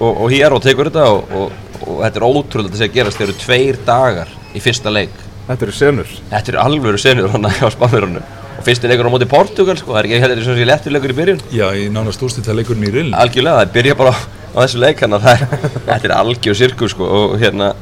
og, 0.00 0.10
og 0.10 0.26
Hierro 0.34 0.58
tekur 0.60 0.90
þetta 0.90 1.06
og, 1.14 1.30
og, 1.30 1.52
og 1.86 2.00
þetta 2.02 2.20
er 2.20 2.26
ótrúlega 2.26 2.66
að 2.66 2.72
þetta 2.74 2.82
sé 2.82 2.88
að 2.90 2.96
gerast. 2.98 3.20
Þeir 3.20 3.28
eru 3.30 3.38
tveir 3.44 3.78
dagar 3.86 4.34
í 4.54 4.62
fyrsta 4.64 4.92
leik. 4.92 5.14
Þetta 5.46 5.66
eru 5.68 5.76
senur. 5.78 6.12
Þetta 6.32 6.52
eru 6.54 6.62
alvöru 6.66 7.00
senur 7.00 7.30
hann 7.32 7.46
á 7.48 7.68
spánverðunum 7.72 8.24
og 8.26 8.43
fyrsti 8.64 8.90
leikur 8.90 9.08
á 9.08 9.14
móti 9.14 9.28
Portugal 9.30 9.76
sko, 9.80 9.92
það 9.94 10.00
er 10.00 10.08
ekki 10.08 10.20
heldur 10.24 10.40
eins 10.40 10.48
og 10.48 10.56
þessi 10.56 10.68
léttur 10.70 10.94
leikur 10.94 11.14
í 11.14 11.18
byrjun. 11.18 11.42
Já, 11.54 11.66
í 11.76 11.88
nánast 11.92 12.22
úrstýtta 12.24 12.56
leikurinn 12.56 12.86
í 12.88 12.92
rill 12.94 13.10
algjörlega, 13.14 13.64
það 13.64 13.74
byrja 13.78 13.98
bara 13.98 14.14
á, 14.14 14.16
á 14.54 14.58
þessu 14.62 14.80
leik 14.82 15.02
þannig 15.02 15.18
að 15.18 15.26
það 15.26 15.34
er, 15.34 15.66
þetta 15.90 16.08
er 16.08 16.16
algjör 16.20 16.58
sirkus 16.60 16.94
sko, 16.94 17.10
og 17.18 17.36
hérna 17.42 17.74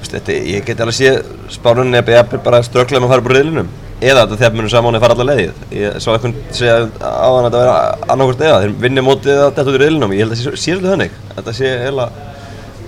veist, 0.00 0.16
þetta, 0.16 0.40
ég 0.50 0.66
get 0.66 0.82
alveg 0.82 0.98
séð 0.98 1.20
spánunni 1.52 2.00
að 2.00 2.10
beða 2.10 2.42
bara 2.44 2.62
strögglega 2.66 3.02
með 3.02 3.08
að 3.08 3.14
fara 3.14 3.26
úr 3.26 3.36
riðlinum. 3.38 3.70
Eða 4.00 4.24
þetta 4.24 4.38
þegar 4.40 4.54
munum 4.56 4.72
saman 4.72 4.96
að 4.96 5.02
fara 5.04 5.16
alla 5.16 5.26
leiðið. 5.28 5.64
Ég 5.76 5.96
svo 6.00 6.14
eitthvað 6.14 6.36
segja 6.56 6.76
á 7.04 7.28
hann 7.28 7.44
að 7.44 7.48
þetta 7.50 7.64
vera 7.66 7.74
annarkvæmst 8.14 8.44
eða, 8.46 8.60
þeir 8.62 8.76
vinni 8.86 9.04
mótið 9.04 9.40
að 9.42 9.50
þetta 9.50 9.66
út 9.66 9.76
í 9.76 9.82
riðlinum. 9.84 10.14
Ég 10.16 10.24
held 10.24 10.32
að 10.32 10.40
það 10.40 10.46
sé, 10.46 10.52
sé 10.56 10.76
svolítið 10.76 10.94
þannig. 10.94 11.18
Þetta 11.36 11.56
sé 11.58 11.72
eða, 11.90 12.06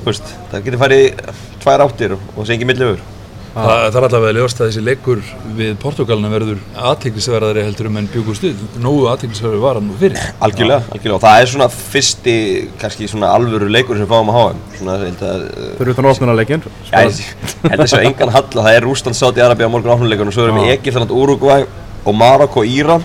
veist, 0.06 0.36
það 0.52 0.68
getur 0.68 0.82
farið 0.86 1.34
tvær 1.66 1.84
áttir 1.84 2.16
og, 2.16 2.30
og 2.32 2.48
sé 2.48 2.56
ekki 2.56 2.70
millifur 3.52 3.73
Þa, 3.73 3.90
Það 3.92 3.97
er 3.99 4.06
allavega 4.06 4.35
ljóst 4.38 4.61
að 4.61 4.68
þessi 4.71 4.82
leikur 4.87 5.18
við 5.59 5.73
Portugalina 5.82 6.30
verður 6.32 6.61
aðteglisverðari 6.88 7.64
heldur 7.66 7.88
um 7.90 7.99
en 8.00 8.09
bjúkustu 8.12 8.52
Nógu 8.80 9.09
aðteglisverðari 9.12 9.61
var 9.61 9.78
hann 9.78 9.90
nú 9.90 9.97
fyrir 10.00 10.23
Algjörlega, 10.40 10.87
algjörlega, 10.88 11.18
og 11.18 11.25
það 11.26 11.40
er 11.42 11.50
svona 11.52 11.68
fyrsti, 11.75 12.37
kannski 12.80 13.09
svona 13.12 13.32
alvöru 13.37 13.68
leikur 13.68 14.00
sem 14.00 14.09
fáum 14.09 14.32
að 14.32 14.38
HM 14.38 14.62
Svona, 14.78 14.97
ég 15.02 15.11
held 15.11 15.25
að, 15.28 15.44
uh, 15.52 15.75
Fyrir 15.80 15.92
utan 15.92 16.09
opnunaleikin 16.12 16.64
Já, 16.88 17.02
ég 17.04 17.75
held 17.75 17.85
að 17.85 17.90
sjá 17.92 18.00
engan 18.00 18.32
halla, 18.38 18.64
það 18.68 18.78
er 18.78 18.87
Rúsland, 18.88 19.21
Sáti, 19.21 19.44
Arabia 19.44 19.68
á 19.68 19.73
morgun 19.75 19.97
áfnuleikunum, 19.99 20.32
svo 20.32 20.49
erum 20.49 20.62
við 20.62 20.73
Egyptaland, 20.78 21.12
Uruguay 21.12 21.68
og 22.06 22.16
Marokko, 22.16 22.64
Íran 22.64 23.04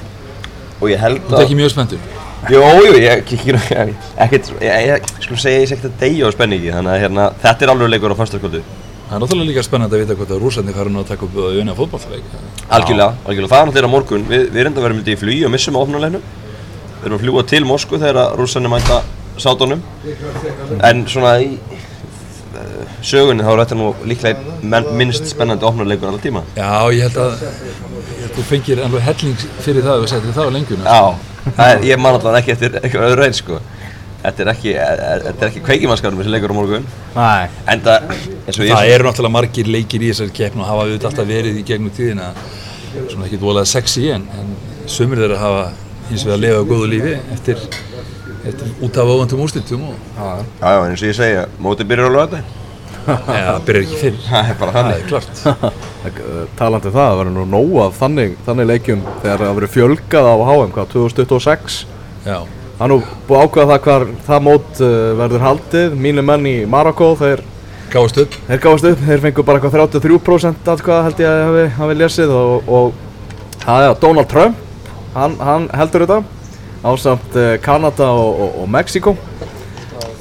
og 0.79 0.87
ég 0.93 1.03
held 1.03 1.25
Þú 1.25 1.33
ert 1.33 1.41
að... 1.41 1.43
ekki 1.49 1.59
mjög 1.59 1.75
spenntur 1.75 2.15
Jú, 2.47 2.61
jú, 2.61 2.93
ég, 2.95 3.25
ég, 3.27 3.31
ég, 3.49 3.71
ég, 4.61 4.83
ég, 4.87 5.07
skulum 5.19 5.39
segja, 5.41 5.63
ég 5.63 5.67
sé 5.67 5.75
ekkert 5.75 5.89
að 5.89 6.03
deyja 6.05 6.29
á 6.29 6.31
spenningi, 6.31 6.69
þannig 6.71 6.93
að 6.93 7.01
hérna, 7.01 7.25
þetta 7.41 7.65
er 7.65 7.71
alveg 7.73 7.89
leikur 7.91 8.13
á 8.13 8.19
fastarkvöldu. 8.21 8.61
Það 9.07 9.15
er 9.15 9.21
náttúrulega 9.23 9.47
líka 9.47 9.63
spennandi 9.63 9.95
að 9.95 10.01
vita 10.03 10.15
hvort 10.19 10.31
að 10.35 10.41
rúsarnir 10.43 10.75
fara 10.75 10.91
nú 10.91 10.99
að 10.99 11.11
taka 11.13 11.23
upp 11.27 11.35
auðvina 11.39 11.75
fótballleik 11.77 12.25
Algjörlega, 12.75 13.13
algjörlega, 13.23 13.51
það 13.53 13.61
er 13.61 13.69
náttúrulega 13.69 13.91
morgun, 13.93 14.25
við, 14.27 14.41
við 14.51 14.65
reynda 14.67 14.83
verðum 14.83 14.99
í 14.99 15.15
flugi 15.21 15.45
og 15.47 15.53
missum 15.53 15.77
á 15.77 15.79
opnulegnum, 15.79 16.25
við 16.97 17.05
erum 17.07 17.15
að 17.15 17.23
fljúa 17.23 17.43
til 17.47 17.61
Moskvu 17.69 17.99
þegar 18.01 18.35
rússarnir 18.35 18.73
mæta 18.73 18.97
sátunum, 19.39 19.85
en 20.89 21.05
svona 21.07 21.37
í 21.39 21.53
eh, 21.55 22.83
sögunni 23.05 23.47
þá 23.47 23.53
er 23.53 23.63
þetta 23.63 23.79
nú 23.79 23.93
líklega 24.11 24.83
minnst 24.99 25.31
spennandi 25.31 25.69
opnuleikur 25.69 26.11
allar 26.11 26.25
tíma. 26.27 26.43
Já, 26.57 26.67
ég 26.91 27.07
held 27.07 27.21
að 27.23 27.47
ég 27.47 28.21
held 28.25 28.27
að 28.27 28.35
þú 28.41 28.47
fengir 28.51 28.83
alveg 28.89 29.07
helling 29.07 29.47
fyrir 29.63 29.87
það 29.87 29.93
að 29.95 30.03
við 30.03 30.13
setjum 30.17 30.35
það 30.35 30.51
á 30.51 30.55
lengjuna 30.57 30.83
Já, 30.83 31.01
það 31.47 31.71
er, 31.71 31.83
ég 31.93 32.03
man 32.03 32.19
allavega 32.19 32.43
ekki 32.43 32.57
eftir 32.57 32.79
eitthvað 32.81 33.11
öðru 33.13 33.27
eins 33.29 33.43
sko. 33.45 33.63
Þetta 34.27 34.43
er 34.43 34.49
ekki, 34.51 34.71
eh, 34.75 34.93
þetta 35.23 35.45
er 35.45 35.49
ekki 35.53 35.61
kveikimannskapnum 35.63 36.19
þessi 36.19 36.31
leikur 36.33 36.51
á 36.51 36.55
morgun. 36.57 36.87
Nei 37.15 37.47
Enda, 37.71 37.93
eins 38.43 38.57
og 38.59 38.65
ég 38.67 38.73
Það 38.75 38.89
eru 38.93 39.07
náttúrulega 39.07 39.35
margir 39.37 39.69
leikir 39.71 40.03
í 40.03 40.09
þessari 40.11 40.33
keppn 40.35 40.63
og 40.65 40.67
hafa 40.67 40.83
auðvitað 40.87 41.09
alltaf 41.11 41.29
verið 41.29 41.59
í 41.61 41.63
gegnum 41.69 41.93
tíðina 41.95 42.31
svona 43.07 43.27
ekki 43.29 43.39
dvolega 43.39 43.69
sexy 43.71 44.09
en, 44.11 44.25
en 44.35 44.51
sömur 44.89 45.21
þeirra 45.21 45.37
hafa 45.39 45.63
hins 46.09 46.25
vegar 46.27 46.37
að 46.37 46.43
lifa 46.43 46.59
á 46.59 46.69
góðu 46.73 46.89
lífi 46.91 47.13
eftir, 47.37 47.63
eftir 48.51 48.75
út 48.87 48.99
af 48.99 49.11
óvandum 49.15 49.41
úrslitum 49.47 49.87
og 49.91 49.95
Já, 50.17 50.27
já, 50.59 50.77
eins 50.89 51.01
og 51.03 51.07
ég 51.11 51.17
segja, 51.21 51.47
mótið 51.63 51.89
byrjar 51.93 52.11
alveg 52.11 52.35
þetta. 52.35 52.43
ja, 53.07 53.41
það 53.47 53.65
byrjar 53.69 53.83
ekki 53.87 54.01
fyrr 54.03 54.19
Það 54.27 54.51
er 54.51 54.59
bara 54.61 54.75
Það 54.75 54.79
þannig. 54.81 54.99
er 54.99 55.09
klart 55.13 55.33
Talandi 56.59 56.91
um 56.91 56.95
það, 56.95 57.07
það 57.07 57.17
verður 57.21 57.35
nú 57.39 57.45
nóg 57.55 57.75
af 57.85 57.99
þannig, 58.01 58.35
þannig 58.47 58.69
leikjum 58.73 59.03
þegar 59.23 59.43
það 59.45 59.57
verður 59.61 59.73
fjölgað 59.77 60.27
á 60.31 60.35
HM, 60.51 60.71
hvað, 60.75 60.91
2026 60.95 61.77
Já, 62.27 62.39
Það 62.77 62.85
er 62.85 62.91
nú 62.93 62.97
búið 63.25 63.39
að 63.39 63.47
ákveða 63.47 63.67
það 63.71 63.85
hvar 63.87 64.03
það 64.27 64.43
mót 64.45 64.79
uh, 64.85 64.95
verður 65.17 65.45
haldið. 65.47 65.95
Mínu 66.05 66.23
menn 66.27 66.43
í 66.45 66.55
Marokko, 66.69 67.07
þeir, 67.17 67.41
gáðast 67.89 68.19
upp. 68.21 68.35
þeir 68.45 68.61
gáðast 68.67 68.89
upp. 68.91 69.03
Þeir 69.07 69.23
fengu 69.23 69.45
bara 69.47 69.57
eitthvað 69.57 69.77
33% 69.97 70.69
atkvæða 70.75 71.05
held 71.07 71.23
ég 71.23 71.31
að 71.31 71.43
hafi, 71.47 71.63
hafi 71.79 71.95
lesið 71.97 72.33
og, 72.37 72.69
og 72.69 73.63
það 73.63 73.87
er 73.87 73.95
Donald 74.03 74.29
Trump, 74.29 74.59
hann, 75.15 75.37
hann 75.41 75.69
heldur 75.73 76.05
þetta 76.05 76.19
Ásamt 76.85 77.33
uh, 77.33 77.55
Kanada 77.65 78.11
og, 78.13 78.43
og, 78.45 78.59
og 78.61 78.69
Mexiko 78.69 79.15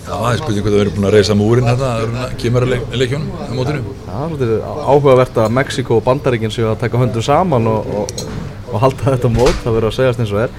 Já, 0.06 0.14
það 0.14 0.28
er 0.30 0.38
spurning 0.40 0.62
hvað 0.64 0.72
það 0.72 0.80
verður 0.80 0.94
búin 0.96 1.06
að 1.08 1.14
reysa 1.16 1.34
múrin 1.36 1.66
hérna 1.66 1.88
áður 1.96 2.12
en 2.12 2.18
að 2.22 2.34
kemur 2.40 2.64
að 2.64 2.72
leik, 2.72 2.82
leikjónum 2.94 3.30
á 3.34 3.52
mótinu. 3.58 3.94
Það 4.06 4.44
er 4.46 4.52
áhugavert 4.86 5.40
að 5.42 5.54
Mexiko 5.56 5.96
og 5.98 6.04
Bandaríkin 6.06 6.54
séu 6.54 6.68
að 6.70 6.78
taka 6.84 7.00
höndum 7.00 7.25
saman 7.26 7.66
og, 7.66 7.88
og, 7.90 8.22
og 8.70 8.76
halda 8.84 9.16
þetta 9.16 9.30
mót, 9.34 9.56
það 9.64 9.76
verður 9.80 9.88
að 9.90 9.96
segjast 9.98 10.22
eins 10.22 10.34
og 10.36 10.44
er 10.44 10.54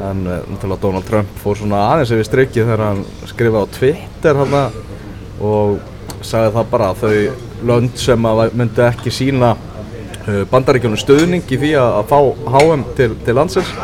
en 0.00 0.26
uh, 0.26 0.40
náttúrulega 0.50 0.82
Donald 0.82 1.06
Trump 1.08 1.36
fór 1.42 1.58
svona 1.58 1.82
aðeins 1.92 2.12
yfir 2.14 2.28
strikið 2.28 2.68
þegar 2.68 2.84
hann 2.88 3.02
skrifaði 3.30 3.62
á 3.62 3.74
Twitter 3.78 4.40
hana, 4.42 4.62
og 5.44 6.24
sagði 6.24 6.54
það 6.56 6.72
bara 6.72 6.90
að 6.90 7.04
þau 7.04 7.68
lönd 7.70 8.00
sem 8.00 8.28
að 8.30 8.42
myndi 8.58 8.84
ekki 8.86 9.12
sína 9.14 9.54
uh, 9.54 10.42
Bandaríkjunum 10.50 11.00
stuðning 11.00 11.44
í 11.46 11.60
því 11.60 11.74
að, 11.80 12.00
fá 12.10 12.18
HM 12.56 12.86
til, 12.98 13.10
til 13.26 13.36
landsins. 13.38 13.74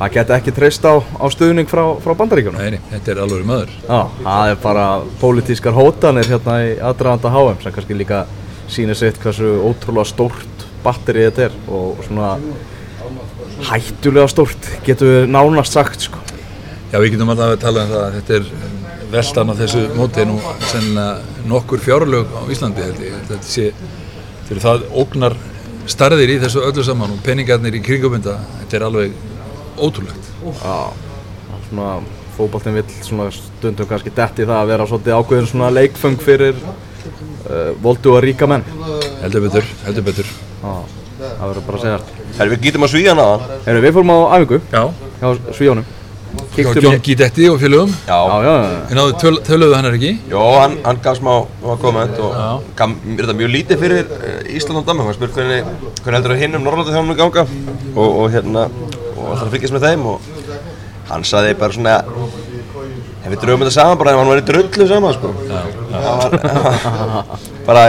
Það 0.00 0.14
geti 0.14 0.32
ekki 0.32 0.52
treyst 0.56 0.84
á, 0.88 0.96
á 0.96 1.26
stuðning 1.28 1.68
frá, 1.68 1.82
frá 2.00 2.14
Bandaríkjunum. 2.16 2.60
Nei, 2.60 2.80
þetta 2.94 3.12
er 3.12 3.22
alveg 3.26 3.48
maður. 3.48 3.74
Já, 3.84 3.98
það 4.24 4.52
er 4.52 4.60
bara 4.62 4.86
pólitískar 5.20 5.76
hótanir 5.76 6.30
hérna 6.30 6.56
í 6.64 6.70
aðdraganda 6.78 7.32
HM 7.34 7.60
sem 7.60 7.74
kannski 7.76 7.98
líka 7.98 8.24
sýnir 8.70 8.96
sitt 8.96 9.18
hversu 9.20 9.58
ótrúlega 9.66 10.08
stórt 10.08 10.66
batteri 10.84 11.26
þetta 11.26 11.48
er 11.48 11.56
og 11.68 12.00
svona 12.06 12.34
hættulega 13.68 14.28
stórt 14.30 14.68
getur 14.86 15.10
við 15.12 15.32
nánast 15.34 15.76
sagt 15.76 16.06
sko. 16.08 16.20
Já, 16.90 16.98
við 16.98 17.14
getum 17.14 17.32
alltaf 17.32 17.54
að 17.54 17.62
tala 17.62 17.84
um 17.84 17.92
það 17.92 18.04
að 18.04 18.16
þetta 18.18 18.36
er 18.38 18.46
veldan 19.10 19.52
á 19.52 19.54
þessu 19.60 19.82
móti 19.98 20.26
nú 20.26 20.38
sennilega 20.70 21.46
nokkur 21.50 21.82
fjárlög 21.82 22.30
á 22.34 22.40
Íslandi 22.52 22.86
held 22.86 23.02
ég. 23.04 23.18
Þetta 23.28 23.50
sé, 23.50 23.70
þetta 23.72 24.54
eru 24.54 24.64
það 24.64 24.86
ógnar 25.02 25.36
starðir 25.90 26.34
í 26.34 26.38
þessu 26.42 26.64
öllu 26.66 26.84
saman 26.86 27.14
og 27.14 27.22
peningarnir 27.26 27.78
í 27.78 27.82
kringumynda, 27.84 28.36
þetta 28.62 28.78
er 28.78 28.86
alveg 28.88 29.14
ótrúlegt. 29.80 30.30
Já, 30.62 30.76
svona 31.68 31.90
fótboltinn 32.36 32.78
vill 32.78 33.02
svona 33.04 33.28
stundum 33.34 33.88
kannski 33.90 34.14
detti 34.14 34.46
það 34.46 34.62
að 34.62 34.72
vera 34.72 34.88
svolítið 34.88 35.18
ákveðin 35.18 35.50
svona 35.50 35.74
leikfeng 35.74 36.22
fyrir 36.22 36.56
uh, 36.64 37.74
voldu 37.82 38.14
og 38.14 38.22
ríka 38.24 38.48
menn 38.50 38.64
Heldur 39.20 39.44
betur, 39.44 39.68
heldur 39.84 40.06
betur. 40.06 40.32
Já, 40.62 40.72
það 41.20 41.46
verður 41.50 41.66
bara 41.66 41.80
að 41.80 41.86
segja 41.86 42.19
Herri, 42.40 42.54
við 42.54 42.62
gítum 42.64 42.86
að 42.86 42.92
svíja 42.94 43.12
hana 43.12 43.24
aðan. 43.28 43.56
Heyrðu, 43.66 43.80
við 43.84 43.96
fórum 43.98 44.12
á 44.16 44.18
æfingu 44.32 44.58
Já, 44.72 44.82
hjá 45.20 45.52
Svíjónum 45.58 45.84
hjá 45.84 46.46
Kíktum 46.54 46.84
John 46.86 47.02
Guidetti 47.04 47.48
og 47.50 47.58
félögum. 47.60 47.90
Já, 48.08 48.16
Já, 48.16 48.36
já, 48.46 48.52
já, 48.54 48.78
Við 48.88 48.96
náðu 48.98 49.14
töl, 49.20 49.32
töluðu 49.44 49.74
hann 49.76 49.88
er 49.90 49.96
ekki. 49.98 50.12
Jó, 50.30 50.40
hann, 50.56 50.76
hann 50.86 51.00
gaf 51.04 51.18
smá 51.18 51.32
komment 51.82 52.18
og 52.22 52.64
gaf 52.78 52.94
mér 53.04 53.26
þetta 53.26 53.36
mjög 53.42 53.52
lítið 53.54 53.82
fyrir 53.84 54.14
uh, 54.16 54.56
Ísland 54.56 54.80
og 54.80 54.86
Danmark. 54.88 55.10
Hann 55.10 55.18
spurt 55.18 55.36
hvernig, 55.36 55.68
hvernig 56.00 56.16
heldur 56.16 56.34
það 56.34 56.42
hinn 56.44 56.56
um 56.58 56.64
Norrlanda 56.64 56.94
þjónum 56.96 57.18
ganga 57.20 57.44
og, 57.44 58.08
og 58.08 58.26
hérna, 58.32 58.64
og 59.16 59.26
alltaf 59.26 59.46
að 59.50 59.54
fylgjast 59.58 59.76
með 59.76 59.86
þeim 59.90 60.06
og 60.14 60.30
hann 61.10 61.28
saði 61.28 61.58
bara 61.60 61.76
svona 61.76 61.98
ef 63.20 63.32
við 63.32 63.42
dröfum 63.42 63.62
þetta 63.64 63.74
saman 63.74 63.98
bara 64.00 64.12
ef 64.14 64.20
hann 64.20 64.30
var 64.30 64.40
í 64.40 64.44
drullu 64.48 64.86
saman 64.88 65.16
sko. 65.16 65.32
Það 65.90 66.04
var 66.06 66.30
bara, 67.68 67.82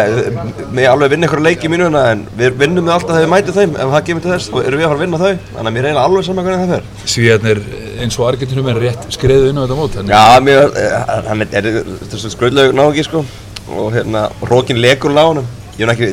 með 0.75 0.89
alveg 0.91 1.13
vinna 1.13 1.29
ykkur 1.29 1.43
leiki 1.45 1.69
í 1.69 1.71
mínu 1.71 1.87
hérna 1.87 2.03
en 2.13 2.25
við 2.37 2.57
vinnum 2.59 2.87
með 2.87 2.95
alltaf 2.97 3.13
þegar 3.15 3.25
við 3.25 3.31
mætum 3.35 3.57
þeim 3.57 3.77
ef 3.77 3.93
það 3.95 4.03
kemur 4.09 4.25
til 4.25 4.33
þess 4.33 4.51
og 4.51 4.65
erum 4.65 4.81
við 4.81 4.87
að 4.87 4.91
fara 4.91 4.99
að 4.99 5.05
vinna 5.05 5.21
þau 5.21 5.31
þannig 5.31 5.61
að 5.61 5.75
mér 5.77 5.81
er 5.81 5.89
eiginlega 5.91 6.07
alveg 6.09 6.27
saman 6.27 6.47
hvernig 6.47 6.65
það 6.65 6.73
fer. 6.75 7.07
Svíjarnir 7.13 7.63
eins 8.01 8.19
og 8.19 8.27
Argentinum 8.27 8.69
er 8.73 8.81
rétt 8.85 9.07
skreiðu 9.15 9.53
inn 9.53 9.61
á 9.61 9.63
þetta 9.63 9.79
mót. 9.79 9.97
Já, 10.11 10.25
mér, 10.43 10.67
eh, 10.83 10.97
hann 11.29 11.45
er, 11.45 11.55
er 11.61 11.63
þessu 12.11 12.33
skröldlaug 12.35 12.75
ná 12.75 12.83
ekki 12.89 13.07
sko 13.07 13.23
og 13.71 13.93
hérna, 13.95 14.27
rókin 14.49 14.81
legur 14.81 15.15
lágunum 15.15 15.47
ég 15.77 15.87
er 15.87 15.93
ekki, 15.93 16.11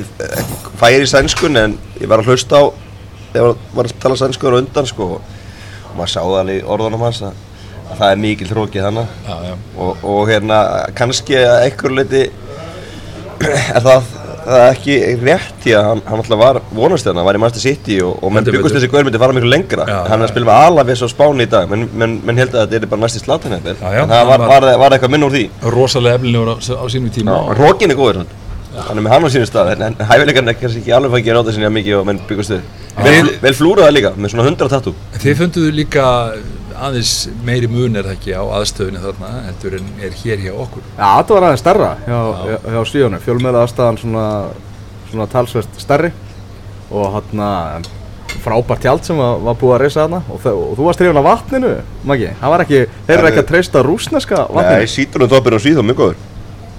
færi 0.79 1.03
í 1.03 1.11
sænskun 1.11 1.59
en 1.59 1.75
ég 1.99 2.09
var 2.11 2.23
að 2.23 2.31
hlusta 2.31 2.63
á 2.63 2.65
þegar 3.33 3.59
var 3.75 3.89
að 3.89 3.99
tala 4.03 4.21
sænskur 4.21 4.59
undan 4.61 4.89
sko 4.89 5.11
og 5.19 5.99
maður 5.99 7.03
hans 7.03 7.48
að, 7.89 7.95
að 7.95 7.99
það 8.03 8.13
er 8.13 8.23
mikil 8.23 8.49
þrókið 8.53 8.87
þannig 8.87 9.19
og, 9.79 10.07
og 10.13 10.23
hérna 10.31 10.61
kannski 10.99 11.37
að 11.41 11.67
einhver 11.67 11.95
leiti 11.99 12.23
er 13.49 13.85
það, 13.85 14.09
það 14.49 14.57
er 14.57 14.73
ekki 14.73 14.97
rétt 15.23 15.61
því 15.63 15.75
að 15.79 15.87
hann, 15.89 16.03
hann 16.09 16.23
alltaf 16.23 16.41
var 16.41 16.61
vonastöðan, 16.75 17.21
hann 17.21 17.29
var 17.29 17.39
í 17.39 17.43
Master 17.45 17.63
City 17.63 18.01
og, 18.03 18.17
og 18.19 18.35
menn 18.35 18.49
byggust 18.49 18.79
þessi 18.79 18.91
gaur 18.91 19.07
myndi 19.07 19.21
fara 19.23 19.37
miklu 19.37 19.53
lengra. 19.53 19.87
Já, 19.87 19.99
hann 20.11 20.19
er 20.19 20.27
að 20.27 20.33
spila 20.33 20.49
með 20.51 20.67
Alavis 20.67 21.05
og 21.07 21.13
Spáni 21.13 21.47
í 21.47 21.53
dag 21.53 21.71
menn, 21.71 21.87
menn, 21.95 22.19
menn 22.27 22.43
held 22.43 22.57
að 22.57 22.75
þetta 22.75 22.89
er 22.89 22.93
bara 22.95 23.05
næst 23.05 23.21
í 23.21 23.23
slatan 23.23 23.55
en 23.59 23.71
það 23.79 24.33
var, 24.33 24.45
var, 24.51 24.69
var 24.83 24.97
eitthvað 24.97 25.15
minn 25.15 25.29
úr 25.29 25.37
því. 25.37 25.47
Rosalega 25.77 26.19
eflinur 26.19 26.51
á, 26.51 26.57
á 26.59 26.85
sínum 26.91 27.15
tíma. 27.15 27.39
Rókin 27.59 27.95
er 27.95 27.99
góður 28.01 28.25
hann 28.87 28.99
er 28.99 29.05
með 29.05 29.15
hann 29.15 29.27
á 29.27 29.29
sínum 29.33 29.49
stað 29.49 29.73
en 29.75 29.97
hæfileikarn 30.07 30.51
er 30.53 30.57
kannski 30.59 30.83
ekki 30.83 30.95
alveg 30.95 31.15
fangið 31.17 31.33
að 31.33 31.39
nota 31.41 31.55
sinni 31.55 31.67
að 31.69 31.75
mikið 31.79 31.97
og 31.99 32.05
menn 32.09 32.21
byggast 32.29 32.53
þau 32.53 33.05
vel, 33.07 33.31
vel 33.43 33.55
flúraða 33.57 33.95
líka 33.95 34.13
með 34.15 34.35
svona 34.35 34.47
100 34.47 34.71
tattu 34.75 34.93
Þið 35.19 35.39
funduðu 35.41 35.73
líka 35.75 36.05
aðeins 36.87 37.13
meiri 37.47 37.69
mun 37.71 37.99
er 37.99 38.07
það 38.09 38.17
ekki 38.17 38.35
á 38.39 38.43
aðstöðunni 38.59 39.03
þarna 39.03 39.35
heldur 39.49 39.77
en 39.81 39.91
er 40.05 40.17
hér 40.23 40.43
hjá 40.47 40.53
okkur? 40.55 40.87
Já, 40.95 41.09
þetta 41.19 41.37
var 41.37 41.47
aðeins 41.49 41.63
starra 41.65 41.91
hjá, 42.07 42.19
hjá, 42.49 42.57
hjá 42.75 42.81
stíðunum 42.93 43.25
fjölmeða 43.27 43.63
aðstæðan 43.67 44.01
svona, 44.03 44.25
svona 45.11 45.29
talsvert 45.33 45.81
starri 45.83 46.13
og 46.89 47.11
hérna 47.17 47.49
frábært 48.43 48.85
hjald 48.87 49.05
sem 49.07 49.19
var, 49.19 49.39
var 49.43 49.57
búið 49.59 49.75
að 49.75 49.83
reysa 49.83 50.05
þarna. 50.05 50.21
Og, 50.33 50.47
og 50.53 50.73
þú 50.79 50.87
varst 50.87 51.03
hrifin 51.03 51.21
af 51.21 51.27
vatninu, 51.27 51.75
Maggi. 52.09 52.31
Það 52.41 52.55
var 52.55 52.65
ekki, 52.65 52.81
þeir 53.09 53.15
eru 53.17 53.31
ekki 53.31 53.43
að 53.43 53.49
treysta 53.51 53.85
rúsneska 53.85 54.43
vatninu? 54.47 54.83
Nei, 54.83 54.93
sítunum 54.93 55.31
toppir 55.33 55.57
og 55.57 55.65
síðan 55.65 55.89
mjög 55.89 56.03
góður. 56.03 56.27